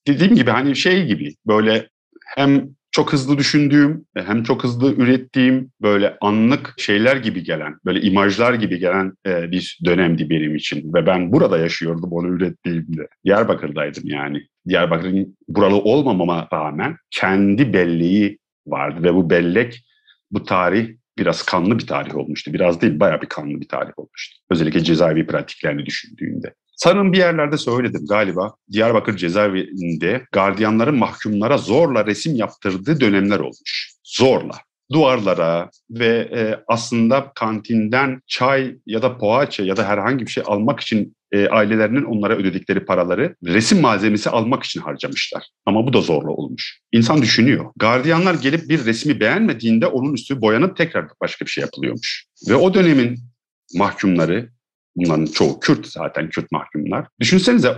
[0.08, 1.90] dediğim gibi hani şey gibi böyle
[2.36, 8.54] hem çok hızlı düşündüğüm, hem çok hızlı ürettiğim böyle anlık şeyler gibi gelen, böyle imajlar
[8.54, 10.94] gibi gelen e, bir dönemdi benim için.
[10.94, 13.08] Ve ben burada yaşıyordum onu ürettiğimde.
[13.26, 14.42] Diyarbakır'daydım yani.
[14.68, 19.86] Diyarbakır'ın buralı olmamama rağmen kendi belleği vardı ve bu bellek,
[20.32, 22.54] bu tarih biraz kanlı bir tarih olmuştu.
[22.54, 24.38] Biraz değil, bayağı bir kanlı bir tarih olmuştu.
[24.52, 26.54] Özellikle cezaevi pratiklerini düşündüğünde.
[26.76, 28.56] Sanırım bir yerlerde söyledim galiba.
[28.72, 33.94] Diyarbakır cezaevinde gardiyanların mahkumlara zorla resim yaptırdığı dönemler olmuş.
[34.04, 34.56] Zorla.
[34.92, 40.80] Duvarlara ve e, aslında kantinden çay ya da poğaça ya da herhangi bir şey almak
[40.80, 45.44] için e, ailelerinin onlara ödedikleri paraları resim malzemesi almak için harcamışlar.
[45.66, 46.80] Ama bu da zorla olmuş.
[46.92, 47.66] İnsan düşünüyor.
[47.76, 52.26] Gardiyanlar gelip bir resmi beğenmediğinde onun üstü boyanıp tekrar başka bir şey yapılıyormuş.
[52.50, 53.20] Ve o dönemin
[53.76, 54.50] mahkumları
[54.96, 57.08] Bunların çoğu Kürt zaten, Kürt mahkumlar.
[57.20, 57.76] Düşünsenize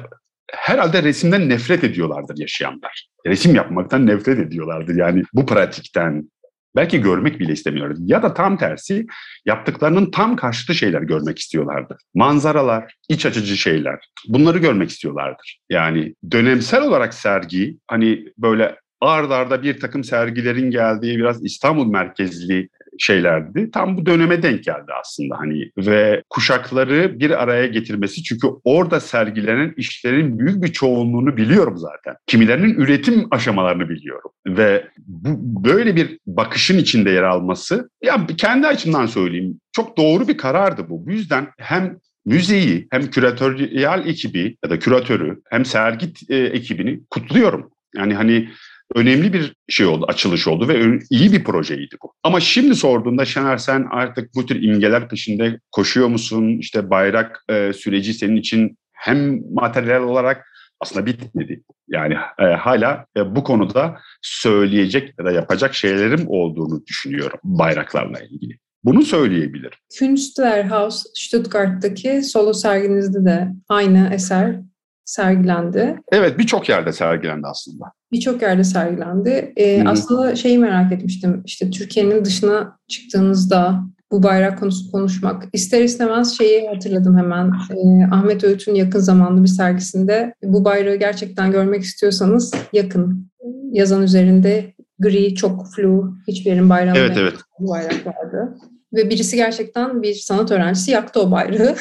[0.52, 3.08] herhalde resimden nefret ediyorlardır yaşayanlar.
[3.26, 4.96] Resim yapmaktan nefret ediyorlardır.
[4.96, 6.32] Yani bu pratikten,
[6.76, 7.98] belki görmek bile istemiyorlar.
[8.00, 9.06] Ya da tam tersi
[9.46, 11.98] yaptıklarının tam karşıtı şeyler görmek istiyorlardı.
[12.16, 14.00] Manzaralar, iç açıcı şeyler.
[14.28, 15.60] Bunları görmek istiyorlardır.
[15.70, 22.70] Yani dönemsel olarak sergi hani böyle ard arda bir takım sergilerin geldiği biraz İstanbul merkezli
[23.00, 23.72] şeylerdi.
[23.72, 29.74] Tam bu döneme denk geldi aslında hani ve kuşakları bir araya getirmesi çünkü orada sergilenen
[29.78, 32.16] işlerin büyük bir çoğunluğunu biliyorum zaten.
[32.28, 39.06] Kimilerinin üretim aşamalarını biliyorum ve bu, böyle bir bakışın içinde yer alması ya kendi açımdan
[39.06, 41.06] söyleyeyim çok doğru bir karardı bu.
[41.06, 47.72] Bu yüzden hem müzeyi hem küratöryal ekibi ya da küratörü hem sergi e, ekibini kutluyorum.
[47.96, 48.50] Yani hani
[48.96, 52.14] önemli bir şey oldu, açılış oldu ve iyi bir projeydi bu.
[52.24, 56.58] Ama şimdi sorduğunda Şener sen artık bu tür imgeler peşinde koşuyor musun?
[56.60, 60.46] İşte bayrak e, süreci senin için hem materyal olarak
[60.80, 61.64] aslında bitmedi.
[61.88, 68.58] Yani e, hala e, bu konuda söyleyecek ya da yapacak şeylerim olduğunu düşünüyorum bayraklarla ilgili.
[68.84, 69.78] Bunu söyleyebilirim.
[70.00, 74.60] Künstlerhaus Stuttgart'taki solo serginizde de aynı eser
[75.06, 76.00] sergilendi.
[76.12, 77.86] Evet birçok yerde sergilendi aslında.
[78.12, 79.54] Birçok yerde sergilendi.
[79.56, 81.42] Ee, aslında şeyi merak etmiştim.
[81.46, 85.44] İşte Türkiye'nin dışına çıktığınızda bu bayrak konusu konuşmak.
[85.54, 87.48] İster istemez şeyi hatırladım hemen.
[87.48, 93.32] E, Ahmet Öğüt'ün yakın zamanlı bir sergisinde bu bayrağı gerçekten görmek istiyorsanız yakın.
[93.72, 97.34] Yazan üzerinde gri, çok flu, hiçbir yerin bayrağı evet, evet.
[97.60, 98.58] bu bayrak vardı.
[98.94, 101.76] Ve birisi gerçekten bir sanat öğrencisi yaktı o bayrağı.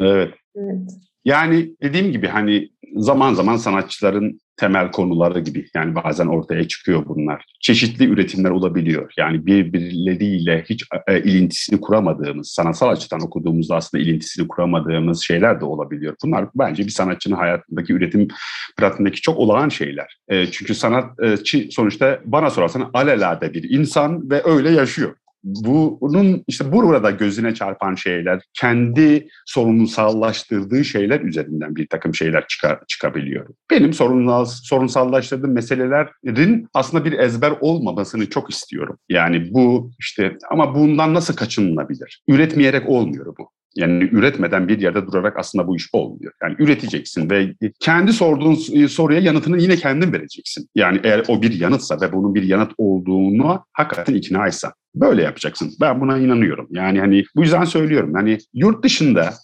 [0.00, 0.28] evet.
[0.56, 0.90] evet.
[1.24, 7.44] Yani dediğim gibi hani zaman zaman sanatçıların temel konuları gibi yani bazen ortaya çıkıyor bunlar.
[7.60, 9.12] Çeşitli üretimler olabiliyor.
[9.18, 16.14] Yani birbirleriyle hiç e, ilintisini kuramadığımız, sanatsal açıdan okuduğumuzda aslında ilintisini kuramadığımız şeyler de olabiliyor.
[16.24, 18.28] Bunlar bence bir sanatçının hayatındaki üretim
[18.76, 20.18] pratiğindeki çok olağan şeyler.
[20.28, 27.10] E, çünkü sanatçı sonuçta bana sorarsan alelade bir insan ve öyle yaşıyor bunun işte burada
[27.10, 33.46] gözüne çarpan şeyler, kendi sorunsallaştırdığı şeyler üzerinden bir takım şeyler çıkar, çıkabiliyor.
[33.70, 38.98] Benim sorunsal, sorunsallaştırdığım meselelerin aslında bir ezber olmamasını çok istiyorum.
[39.08, 42.22] Yani bu işte ama bundan nasıl kaçınılabilir?
[42.28, 43.50] Üretmeyerek olmuyor bu.
[43.76, 46.32] Yani üretmeden bir yerde durarak aslında bu iş olmuyor.
[46.42, 48.54] Yani üreteceksin ve kendi sorduğun
[48.86, 50.68] soruya yanıtını yine kendin vereceksin.
[50.74, 55.72] Yani eğer o bir yanıtsa ve bunun bir yanıt olduğunu hakikaten iknaysa böyle yapacaksın.
[55.80, 56.68] Ben buna inanıyorum.
[56.70, 58.14] Yani hani bu yüzden söylüyorum.
[58.14, 59.34] Hani yurt dışında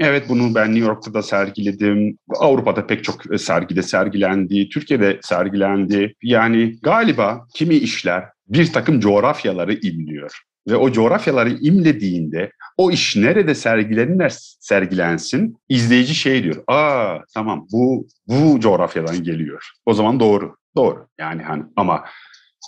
[0.00, 2.18] Evet bunu ben New York'ta da sergiledim.
[2.38, 4.68] Avrupa'da pek çok sergide sergilendi.
[4.68, 6.14] Türkiye'de sergilendi.
[6.22, 10.42] Yani galiba kimi işler bir takım coğrafyaları imliyor.
[10.68, 16.64] Ve o coğrafyaları imlediğinde o iş nerede sergilenir sergilensin izleyici şey diyor.
[16.66, 19.70] Aa tamam bu bu coğrafyadan geliyor.
[19.86, 20.56] O zaman doğru.
[20.76, 21.06] Doğru.
[21.18, 22.04] Yani hani ama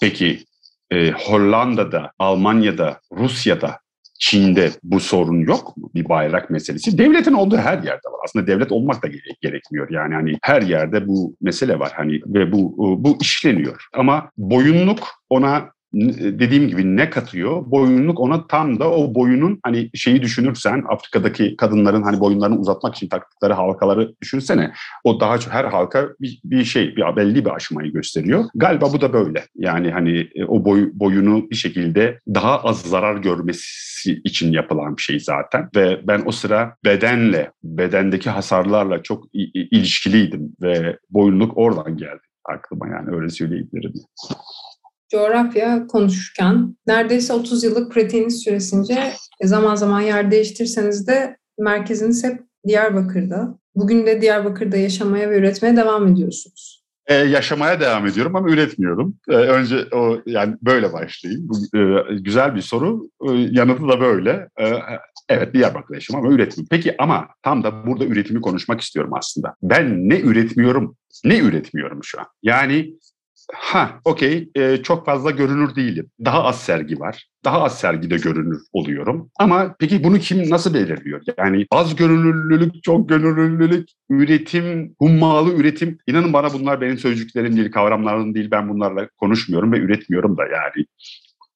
[0.00, 0.44] peki
[0.90, 3.78] e, Hollanda'da, Almanya'da, Rusya'da,
[4.20, 5.90] Çin'de bu sorun yok mu?
[5.94, 6.98] Bir bayrak meselesi.
[6.98, 8.20] Devletin olduğu her yerde var.
[8.24, 9.90] Aslında devlet olmak da gerek, gerekmiyor.
[9.90, 11.92] Yani hani her yerde bu mesele var.
[11.96, 13.86] Hani ve bu bu işleniyor.
[13.94, 17.70] Ama boyunluk ona dediğim gibi ne katıyor?
[17.70, 23.08] Boyunluk ona tam da o boyunun hani şeyi düşünürsen Afrika'daki kadınların hani boyunlarını uzatmak için
[23.08, 24.72] taktıkları halkaları düşünsene.
[25.04, 28.44] O daha çok her halka bir, bir şey bir belli bir aşamayı gösteriyor.
[28.54, 29.44] Galiba bu da böyle.
[29.56, 35.02] Yani hani e, o boy, boyunu bir şekilde daha az zarar görmesi için yapılan bir
[35.02, 35.68] şey zaten.
[35.76, 43.16] Ve ben o sıra bedenle, bedendeki hasarlarla çok ilişkiliydim ve boyunluk oradan geldi aklıma yani
[43.16, 43.92] öyle söyleyebilirim
[45.10, 52.40] coğrafya konuşurken neredeyse 30 yıllık pratiğiniz süresince e, zaman zaman yer değiştirseniz de merkeziniz hep
[52.66, 53.58] Diyarbakır'da.
[53.74, 56.80] Bugün de Diyarbakır'da yaşamaya ve üretmeye devam ediyorsunuz.
[57.06, 59.16] Ee, yaşamaya devam ediyorum ama üretmiyorum.
[59.28, 61.48] Ee, önce o yani böyle başlayayım.
[61.48, 63.10] Bu, e, güzel bir soru.
[63.28, 64.48] E, yanıtı da böyle.
[64.60, 64.72] E,
[65.28, 66.68] evet Diyarbakır'da yaşıyorum ama üretmiyorum.
[66.70, 69.54] Peki ama tam da burada üretimi konuşmak istiyorum aslında.
[69.62, 72.26] Ben ne üretmiyorum, ne üretmiyorum şu an?
[72.42, 72.94] Yani
[73.54, 74.50] Ha, okey.
[74.54, 76.10] Ee, çok fazla görünür değilim.
[76.24, 77.26] Daha az sergi var.
[77.44, 79.30] Daha az sergide görünür oluyorum.
[79.38, 81.22] Ama peki bunu kim nasıl belirliyor?
[81.38, 85.98] Yani az görünürlülük, çok görünürlülük, üretim, hummalı üretim.
[86.06, 88.50] İnanın bana bunlar benim sözcüklerim değil, kavramlarım değil.
[88.50, 90.86] Ben bunlarla konuşmuyorum ve üretmiyorum da yani.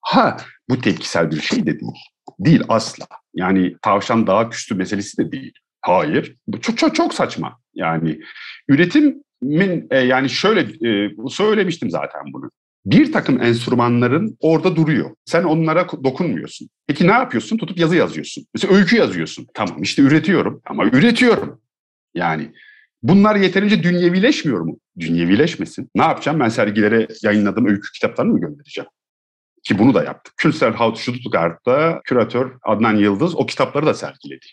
[0.01, 0.37] Ha,
[0.69, 1.93] bu tepkisel bir şey de değil.
[2.39, 3.07] Değil asla.
[3.35, 5.53] Yani tavşan daha küstü meselesi de değil.
[5.81, 6.37] Hayır.
[6.47, 7.59] Bu çok çok çok saçma.
[7.75, 8.21] Yani
[8.69, 12.51] üretim min, e, yani şöyle e, söylemiştim zaten bunu.
[12.87, 15.11] Bir takım enstrümanların orada duruyor.
[15.25, 16.69] Sen onlara dokunmuyorsun.
[16.87, 17.59] Peki ne yapıyorsun?
[17.59, 18.47] Tutup yazı yazıyorsun.
[18.55, 19.47] Mesela öykü yazıyorsun.
[19.55, 21.61] Tamam işte üretiyorum ama üretiyorum.
[22.15, 22.53] Yani
[23.03, 24.79] bunlar yeterince dünyevileşmiyor mu?
[24.99, 25.91] Dünyevileşmesin.
[25.95, 26.41] Ne yapacağım?
[26.41, 28.91] Ben sergilere yayınladığım öykü kitaplarını mı göndereceğim?
[29.63, 30.35] Ki bunu da yaptık.
[30.37, 34.47] Künstler Haut Stuttgart'ta küratör Adnan Yıldız o kitapları da sergiledi.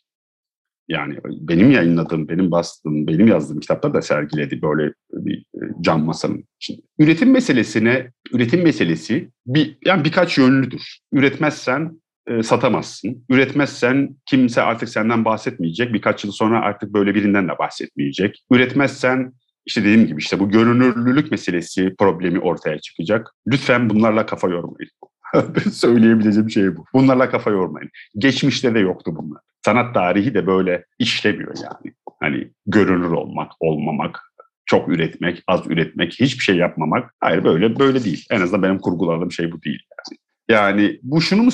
[0.91, 6.43] Yani benim yayınladığım, benim bastığım, benim yazdığım kitaplar da sergiledi böyle bir e, cam masanın
[6.59, 6.81] içinde.
[6.99, 10.99] Üretim meselesine, üretim meselesi bir yani birkaç yönlüdür.
[11.13, 13.25] Üretmezsen e, satamazsın.
[13.29, 15.93] Üretmezsen kimse artık senden bahsetmeyecek.
[15.93, 18.43] Birkaç yıl sonra artık böyle birinden de bahsetmeyecek.
[18.51, 19.33] Üretmezsen
[19.65, 23.31] işte dediğim gibi işte bu görünürlülük meselesi problemi ortaya çıkacak.
[23.47, 24.91] Lütfen bunlarla kafa yormayın.
[25.71, 26.85] Söyleyebileceğim şey bu.
[26.93, 27.89] Bunlarla kafa yormayın.
[28.17, 29.41] Geçmişte de yoktu bunlar.
[29.65, 31.95] Sanat tarihi de böyle işlemiyor yani.
[32.19, 34.19] Hani görünür olmak, olmamak,
[34.65, 37.13] çok üretmek, az üretmek, hiçbir şey yapmamak.
[37.19, 38.25] Hayır böyle böyle değil.
[38.31, 40.19] En azından benim kurguladığım şey bu değil yani.
[40.49, 41.51] Yani bu şunu mu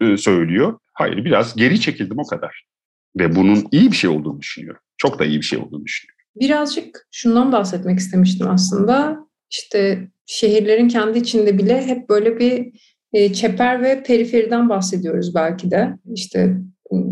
[0.00, 0.78] e, söylüyor?
[0.92, 2.66] Hayır biraz geri çekildim o kadar.
[3.18, 4.80] Ve bunun iyi bir şey olduğunu düşünüyorum.
[4.96, 6.16] Çok da iyi bir şey olduğunu düşünüyorum.
[6.40, 9.18] Birazcık şundan bahsetmek istemiştim aslında.
[9.50, 12.72] İşte şehirlerin kendi içinde bile hep böyle bir
[13.12, 15.98] e, çeper ve periferiden bahsediyoruz belki de.
[16.14, 16.56] İşte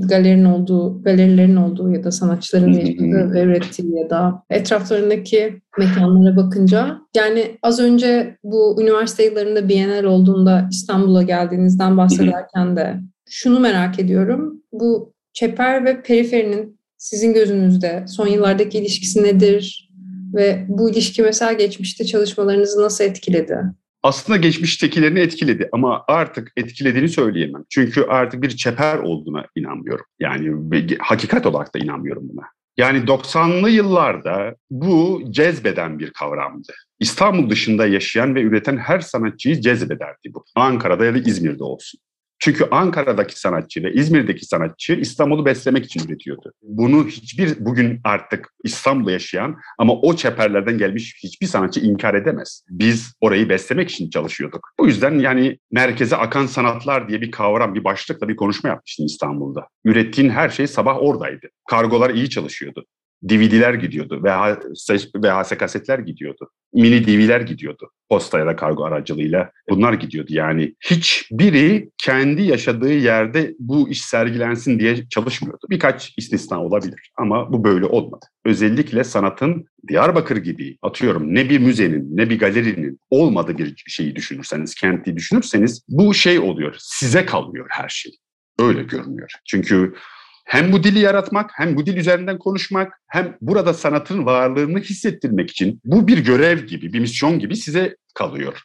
[0.08, 6.98] galerinin olduğu, galerilerin olduğu ya da sanatçıların yaşadığı ve ürettiği ya da etraflarındaki mekanlara bakınca
[7.16, 14.62] yani az önce bu üniversite yıllarında Bienal olduğunda İstanbul'a geldiğinizden bahsederken de şunu merak ediyorum.
[14.72, 19.90] Bu çeper ve periferinin sizin gözünüzde son yıllardaki ilişkisi nedir?
[20.34, 23.58] Ve bu ilişki mesela geçmişte çalışmalarınızı nasıl etkiledi?
[24.04, 27.64] Aslında geçmiştekilerini etkiledi ama artık etkilediğini söyleyemem.
[27.70, 30.04] Çünkü artık bir çeper olduğuna inanmıyorum.
[30.20, 32.42] Yani hakikat olarak da inanmıyorum buna.
[32.76, 36.72] Yani 90'lı yıllarda bu cezbeden bir kavramdı.
[37.00, 40.44] İstanbul dışında yaşayan ve üreten her sanatçıyı cezbederdi bu.
[40.54, 42.00] Ankara'da ya da İzmir'de olsun.
[42.44, 46.52] Çünkü Ankara'daki sanatçı ve İzmir'deki sanatçı İstanbul'u beslemek için üretiyordu.
[46.62, 52.64] Bunu hiçbir bugün artık İstanbul'da yaşayan ama o çeperlerden gelmiş hiçbir sanatçı inkar edemez.
[52.68, 54.70] Biz orayı beslemek için çalışıyorduk.
[54.78, 59.68] Bu yüzden yani merkeze akan sanatlar diye bir kavram, bir başlıkla bir konuşma yapmıştım İstanbul'da.
[59.84, 61.46] Ürettiğin her şey sabah oradaydı.
[61.70, 62.84] Kargolar iyi çalışıyordu.
[63.28, 64.20] DVD'ler gidiyordu.
[64.24, 66.50] VHS, VHS kasetler gidiyordu.
[66.74, 67.90] Mini DVD'ler gidiyordu.
[68.08, 70.28] Posta ya da kargo aracılığıyla bunlar gidiyordu.
[70.32, 75.66] Yani hiçbiri kendi yaşadığı yerde bu iş sergilensin diye çalışmıyordu.
[75.70, 78.26] Birkaç istisna olabilir ama bu böyle olmadı.
[78.44, 84.74] Özellikle sanatın Diyarbakır gibi atıyorum ne bir müzenin ne bir galerinin olmadığı bir şeyi düşünürseniz,
[84.74, 86.76] kenti düşünürseniz bu şey oluyor.
[86.78, 88.12] Size kalıyor her şey.
[88.58, 89.30] Öyle görünüyor.
[89.46, 89.94] Çünkü
[90.44, 95.80] hem bu dili yaratmak, hem bu dil üzerinden konuşmak, hem burada sanatın varlığını hissettirmek için
[95.84, 98.62] bu bir görev gibi, bir misyon gibi size kalıyor.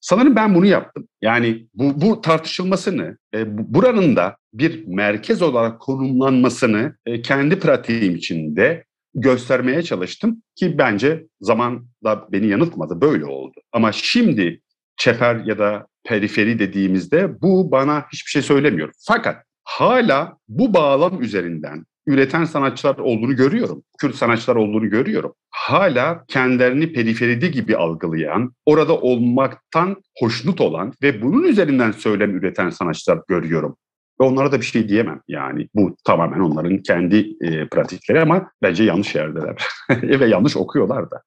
[0.00, 1.08] Sanırım ben bunu yaptım.
[1.22, 8.84] Yani bu, bu tartışılmasını, e, buranın da bir merkez olarak konumlanmasını e, kendi pratiğim içinde
[9.14, 13.60] göstermeye çalıştım ki bence zaman da beni yanıltmadı, böyle oldu.
[13.72, 14.60] Ama şimdi
[14.96, 18.92] çeper ya da periferi dediğimizde bu bana hiçbir şey söylemiyor.
[19.06, 23.82] Fakat hala bu bağlam üzerinden üreten sanatçılar olduğunu görüyorum.
[23.98, 25.32] Kürt sanatçılar olduğunu görüyorum.
[25.50, 33.20] Hala kendilerini periferide gibi algılayan, orada olmaktan hoşnut olan ve bunun üzerinden söylem üreten sanatçılar
[33.28, 33.76] görüyorum.
[34.20, 35.68] Ve onlara da bir şey diyemem yani.
[35.74, 39.64] Bu tamamen onların kendi e, pratikleri ama bence yanlış yerdeler.
[39.90, 41.22] ve yanlış okuyorlar da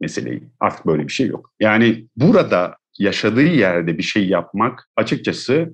[0.00, 0.42] meseleyi.
[0.60, 1.50] Artık böyle bir şey yok.
[1.60, 5.72] Yani burada yaşadığı yerde bir şey yapmak açıkçası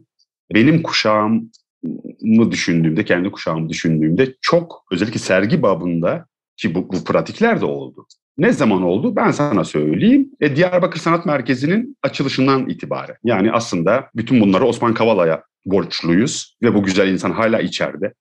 [0.54, 1.50] benim kuşağım
[2.22, 8.06] mı düşündüğümde, kendi kuşağımı düşündüğümde çok özellikle sergi babında ki bu, bu pratikler de oldu.
[8.38, 9.16] Ne zaman oldu?
[9.16, 10.30] Ben sana söyleyeyim.
[10.40, 13.16] E, Diyarbakır Sanat Merkezi'nin açılışından itibaren.
[13.24, 18.14] Yani aslında bütün bunları Osman Kavala'ya borçluyuz ve bu güzel insan hala içeride,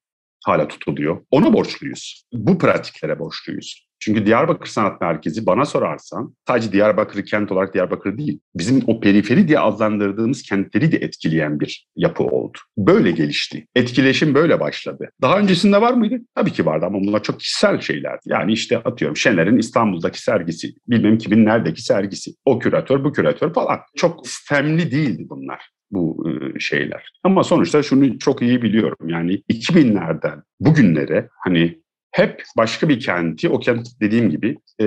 [0.46, 1.22] hala tutuluyor.
[1.32, 2.24] Ona borçluyuz.
[2.34, 3.87] Bu pratiklere borçluyuz.
[4.00, 9.48] Çünkü Diyarbakır Sanat Merkezi bana sorarsan sadece Diyarbakır kent olarak Diyarbakır değil, bizim o periferi
[9.48, 12.58] diye adlandırdığımız kentleri de etkileyen bir yapı oldu.
[12.78, 13.68] Böyle gelişti.
[13.76, 15.10] Etkileşim böyle başladı.
[15.22, 16.16] Daha öncesinde var mıydı?
[16.36, 18.22] Tabii ki vardı ama bunlar çok kişisel şeylerdi.
[18.26, 23.80] Yani işte atıyorum Şener'in İstanbul'daki sergisi, bilmem kimin neredeki sergisi, o küratör, bu küratör falan.
[23.96, 26.28] Çok sistemli değildi bunlar bu
[26.60, 27.12] şeyler.
[27.24, 29.10] Ama sonuçta şunu çok iyi biliyorum.
[29.10, 31.82] Yani 2000'lerden bugünlere hani
[32.18, 34.86] hep başka bir kenti, o kent dediğim gibi e,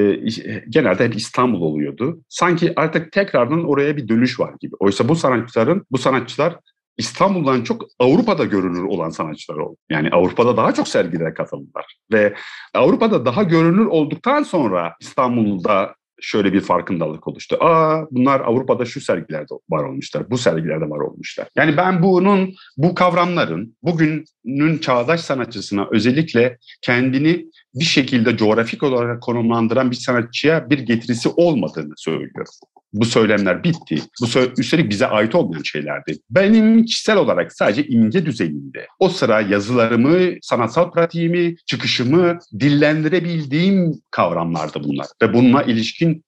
[0.68, 2.20] genelde hep İstanbul oluyordu.
[2.28, 4.74] Sanki artık tekrardan oraya bir dönüş var gibi.
[4.80, 6.56] Oysa bu sanatçıların, bu sanatçılar
[6.98, 9.76] İstanbul'dan çok Avrupa'da görünür olan sanatçılar oldu.
[9.90, 11.96] Yani Avrupa'da daha çok sergilere katıldılar.
[12.12, 12.34] Ve
[12.74, 17.56] Avrupa'da daha görünür olduktan sonra İstanbul'da şöyle bir farkındalık oluştu.
[17.60, 21.48] Aa bunlar Avrupa'da şu sergilerde var olmuşlar, bu sergilerde var olmuşlar.
[21.56, 29.90] Yani ben bunun, bu kavramların bugünün çağdaş sanatçısına özellikle kendini bir şekilde coğrafik olarak konumlandıran
[29.90, 32.52] bir sanatçıya bir getirisi olmadığını söylüyorum.
[32.92, 34.02] Bu söylemler bitti.
[34.20, 36.18] Bu sö- üstelik bize ait olmayan şeylerdi.
[36.30, 45.06] Benim kişisel olarak sadece imge düzeyinde o sıra yazılarımı, sanatsal pratiğimi, çıkışımı dillendirebildiğim kavramlardı bunlar.
[45.22, 46.24] Ve bununla ilişkin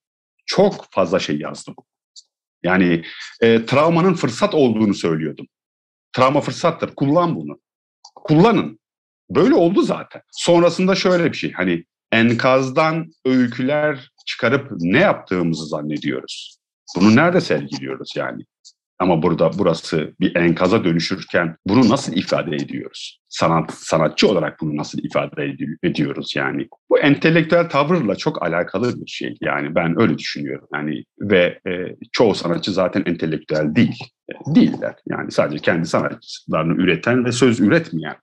[0.46, 1.75] çok fazla şey yazdım.
[2.62, 3.05] Yani
[3.40, 5.46] e, travmanın fırsat olduğunu söylüyordum.
[6.12, 6.94] Travma fırsattır.
[6.94, 7.61] Kullan bunu.
[8.14, 8.79] Kullanın.
[9.31, 10.22] Böyle oldu zaten.
[10.33, 11.53] Sonrasında şöyle bir şey.
[11.53, 16.59] Hani enkazdan öyküler çıkarıp ne yaptığımızı zannediyoruz.
[16.96, 18.44] Bunu nerede sergiliyoruz yani?
[19.03, 23.21] Ama burada burası bir enkaza dönüşürken bunu nasıl ifade ediyoruz?
[23.29, 26.69] Sanat sanatçı olarak bunu nasıl ifade ediyoruz yani?
[26.91, 29.37] Bu entelektüel tavırla çok alakalı bir şey.
[29.41, 30.69] Yani ben öyle düşünüyorum.
[30.75, 34.05] Yani ve e, çoğu sanatçı zaten entelektüel değil.
[34.31, 34.95] E, değiller.
[35.09, 38.16] Yani sadece kendi sanatçılarını üreten ve söz üretmeyen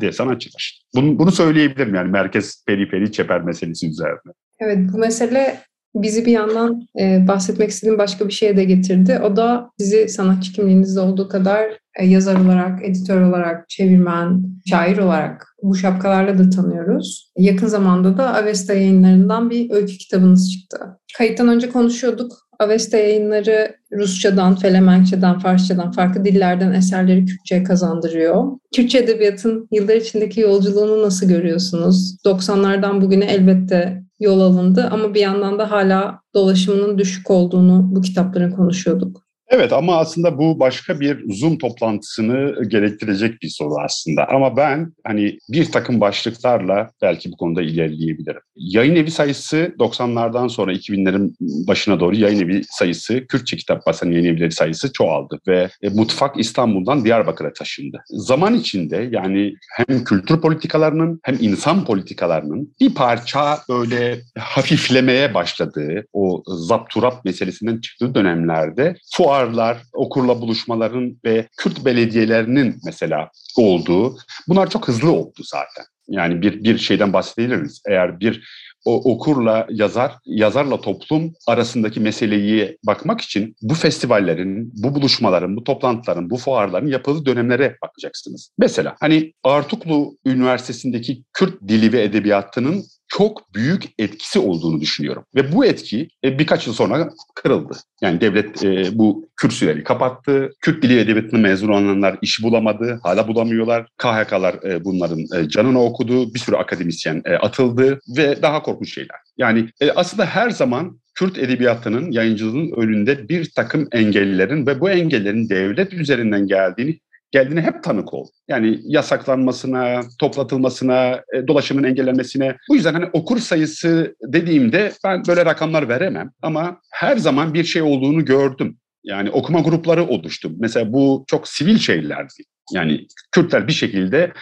[0.00, 0.82] diye sanatçılar.
[0.94, 4.32] Bunu, bunu söyleyebilirim yani merkez periferi çeper meselesi üzerine.
[4.60, 5.60] Evet bu mesele
[5.94, 9.20] bizi bir yandan e, bahsetmek istediğim başka bir şeye de getirdi.
[9.24, 11.64] O da sizi sanatçı kimliğinizde olduğu kadar
[11.98, 17.32] e, yazar olarak, editör olarak, çevirmen, şair olarak bu şapkalarla da tanıyoruz.
[17.36, 20.78] Yakın zamanda da Avesta yayınlarından bir öykü kitabınız çıktı.
[21.18, 22.32] Kayıttan önce konuşuyorduk.
[22.58, 28.44] Avesta yayınları Rusçadan, Felemenkçeden, Farsçadan, farklı dillerden eserleri Kürtçe'ye kazandırıyor.
[28.76, 32.16] Kürtçe edebiyatın yıllar içindeki yolculuğunu nasıl görüyorsunuz?
[32.24, 38.50] 90'lardan bugüne elbette yol alındı ama bir yandan da hala dolaşımının düşük olduğunu bu kitapların
[38.50, 39.29] konuşuyorduk.
[39.50, 44.28] Evet ama aslında bu başka bir Zoom toplantısını gerektirecek bir soru aslında.
[44.28, 48.40] Ama ben hani bir takım başlıklarla belki bu konuda ilerleyebilirim.
[48.56, 54.36] Yayın evi sayısı 90'lardan sonra 2000'lerin başına doğru yayın evi sayısı, Kürtçe kitap basan yayın
[54.36, 58.02] evleri sayısı çoğaldı ve e, mutfak İstanbul'dan Diyarbakır'a taşındı.
[58.08, 66.42] Zaman içinde yani hem kültür politikalarının hem insan politikalarının bir parça öyle hafiflemeye başladığı o
[66.46, 74.16] zapturap meselesinden çıktığı dönemlerde fuar fuarlar, okurla buluşmaların ve Kürt belediyelerinin mesela olduğu
[74.48, 75.84] bunlar çok hızlı oldu zaten.
[76.08, 77.82] Yani bir bir şeyden bahsedebiliriz.
[77.88, 78.48] Eğer bir
[78.84, 86.30] o okurla yazar, yazarla toplum arasındaki meseleyi bakmak için bu festivallerin, bu buluşmaların, bu toplantıların,
[86.30, 88.50] bu fuarların yapıldığı dönemlere bakacaksınız.
[88.58, 95.24] Mesela hani Artuklu Üniversitesi'ndeki Kürt dili ve edebiyatının çok büyük etkisi olduğunu düşünüyorum.
[95.34, 97.76] Ve bu etki e, birkaç yıl sonra kırıldı.
[98.02, 100.50] Yani devlet e, bu kürsüleri kapattı.
[100.60, 103.00] Kürt dili edebiyatını mezun olanlar iş bulamadı.
[103.02, 103.86] Hala bulamıyorlar.
[103.98, 106.34] KHK'lar e, bunların canını okudu.
[106.34, 109.16] Bir sürü akademisyen atıldı ve daha korkunç şeyler.
[109.38, 115.92] Yani aslında her zaman Kürt edebiyatının yayıncılığının önünde bir takım engellerin ve bu engellerin devlet
[115.92, 116.98] üzerinden geldiğini
[117.30, 118.26] geldiğine hep tanık ol.
[118.48, 122.56] Yani yasaklanmasına, toplatılmasına, e, dolaşımın engellenmesine.
[122.68, 127.82] Bu yüzden hani okur sayısı dediğimde ben böyle rakamlar veremem ama her zaman bir şey
[127.82, 128.76] olduğunu gördüm.
[129.04, 130.50] Yani okuma grupları oluştu.
[130.58, 132.42] Mesela bu çok sivil şeylerdi.
[132.72, 134.32] Yani Kürtler bir şekilde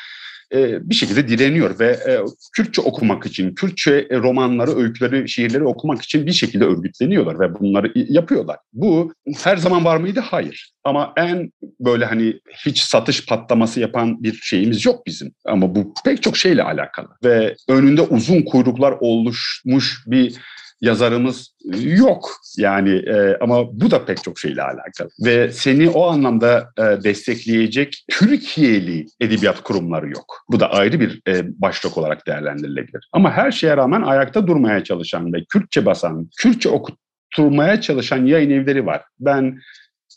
[0.54, 2.18] e, bir şekilde direniyor ve e,
[2.56, 7.92] Kürtçe okumak için, Kürtçe e, romanları, öyküleri, şiirleri okumak için bir şekilde örgütleniyorlar ve bunları
[7.94, 8.56] yapıyorlar.
[8.72, 9.12] Bu
[9.44, 10.20] her zaman var mıydı?
[10.20, 10.72] Hayır.
[10.84, 15.32] Ama en böyle hani hiç satış patlaması yapan bir şeyimiz yok bizim.
[15.44, 17.08] Ama bu pek çok şeyle alakalı.
[17.24, 20.34] Ve önünde uzun kuyruklar oluşmuş bir
[20.80, 26.72] yazarımız yok yani e, ama bu da pek çok şeyle alakalı ve seni o anlamda
[26.78, 30.44] e, destekleyecek Türkiye'li edebiyat kurumları yok.
[30.50, 33.08] Bu da ayrı bir e, başlık olarak değerlendirilebilir.
[33.12, 38.86] Ama her şeye rağmen ayakta durmaya çalışan ve Kürtçe basan, Kürtçe okutturmaya çalışan yayın evleri
[38.86, 39.02] var.
[39.20, 39.58] Ben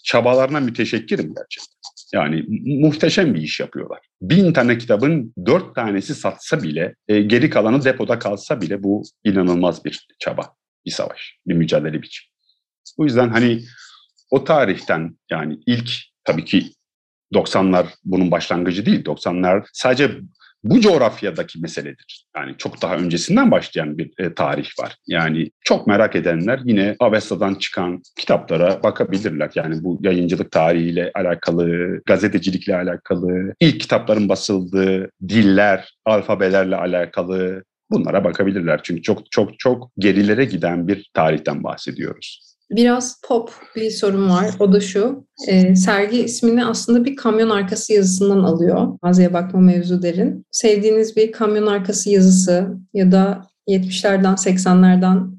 [0.04, 1.71] çabalarına müteşekkirim gerçekten.
[2.14, 2.46] Yani
[2.82, 4.00] muhteşem bir iş yapıyorlar.
[4.22, 9.86] Bin tane kitabın dört tanesi satsa bile, e, geri kalanı depoda kalsa bile bu inanılmaz
[9.86, 10.54] bir çaba,
[10.86, 12.26] bir savaş, bir mücadele biçim.
[12.98, 13.62] Bu yüzden hani
[14.32, 15.92] o tarihten yani ilk
[16.24, 16.72] tabii ki
[17.34, 19.04] 90'lar bunun başlangıcı değil.
[19.04, 20.12] 90'lar sadece
[20.64, 22.26] bu coğrafyadaki meseledir.
[22.36, 24.96] Yani çok daha öncesinden başlayan bir e, tarih var.
[25.08, 29.52] Yani çok merak edenler yine Avesta'dan çıkan kitaplara bakabilirler.
[29.56, 38.80] Yani bu yayıncılık tarihiyle alakalı, gazetecilikle alakalı, ilk kitapların basıldığı diller, alfabelerle alakalı bunlara bakabilirler.
[38.84, 42.51] Çünkü çok çok çok gerilere giden bir tarihten bahsediyoruz.
[42.72, 44.46] Biraz pop bir sorun var.
[44.60, 45.28] O da şu.
[45.48, 48.88] E, sergi ismini aslında bir kamyon arkası yazısından alıyor.
[49.04, 50.46] Maziye bakma mevzu derin.
[50.52, 55.32] Sevdiğiniz bir kamyon arkası yazısı ya da 70'lerden 80'lerden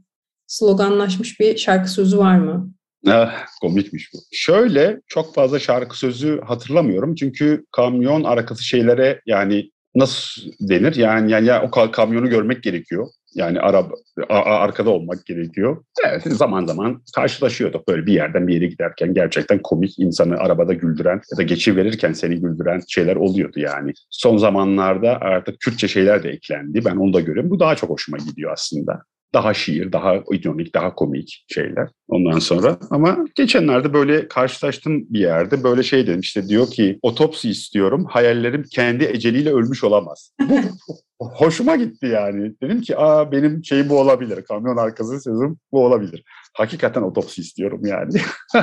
[0.46, 2.72] sloganlaşmış bir şarkı sözü var mı?
[3.08, 4.18] Ah, komikmiş bu.
[4.32, 7.14] Şöyle çok fazla şarkı sözü hatırlamıyorum.
[7.14, 10.96] Çünkü kamyon arkası şeylere yani nasıl denir?
[10.96, 13.08] Yani, yani ya o kamyonu görmek gerekiyor.
[13.34, 13.94] Yani araba
[14.28, 15.84] arkada olmak gerekiyor.
[16.08, 21.20] Evet, zaman zaman karşılaşıyorduk böyle bir yerden bir yere giderken gerçekten komik insanı arabada güldüren
[21.32, 23.92] ya da geçiverirken seni güldüren şeyler oluyordu yani.
[24.10, 26.84] Son zamanlarda artık Kürtçe şeyler de eklendi.
[26.84, 27.50] Ben onu da görüyorum.
[27.50, 29.02] Bu daha çok hoşuma gidiyor aslında
[29.34, 32.78] daha şiir, daha ironik, daha komik şeyler ondan sonra.
[32.90, 38.64] Ama geçenlerde böyle karşılaştım bir yerde böyle şey dedim işte diyor ki otopsi istiyorum hayallerim
[38.72, 40.32] kendi eceliyle ölmüş olamaz.
[41.18, 42.52] hoşuma gitti yani.
[42.62, 44.44] Dedim ki aa benim şey bu olabilir.
[44.44, 46.24] Kamyon arkası sözüm bu olabilir.
[46.56, 48.20] Hakikaten otopsi istiyorum yani.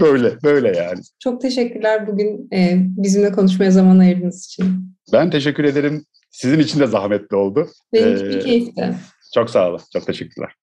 [0.00, 1.00] böyle böyle yani.
[1.18, 4.66] Çok teşekkürler bugün e, bizimle konuşmaya zaman ayırdığınız için.
[5.12, 6.04] Ben teşekkür ederim.
[6.30, 7.68] Sizin için de zahmetli oldu.
[7.92, 8.94] Benim için ee, keyifti.
[9.34, 9.80] Çok sağ olun.
[9.92, 10.54] Çok teşekkürler.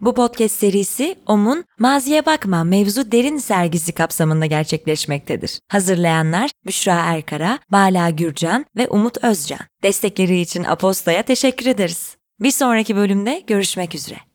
[0.00, 5.60] Bu podcast serisi OM'un Maziye Bakma Mevzu Derin sergisi kapsamında gerçekleşmektedir.
[5.68, 9.60] Hazırlayanlar Büşra Erkara, Bala Gürcan ve Umut Özcan.
[9.82, 12.16] Destekleri için Aposta'ya teşekkür ederiz.
[12.40, 14.27] Bir sonraki bölümde görüşmek üzere.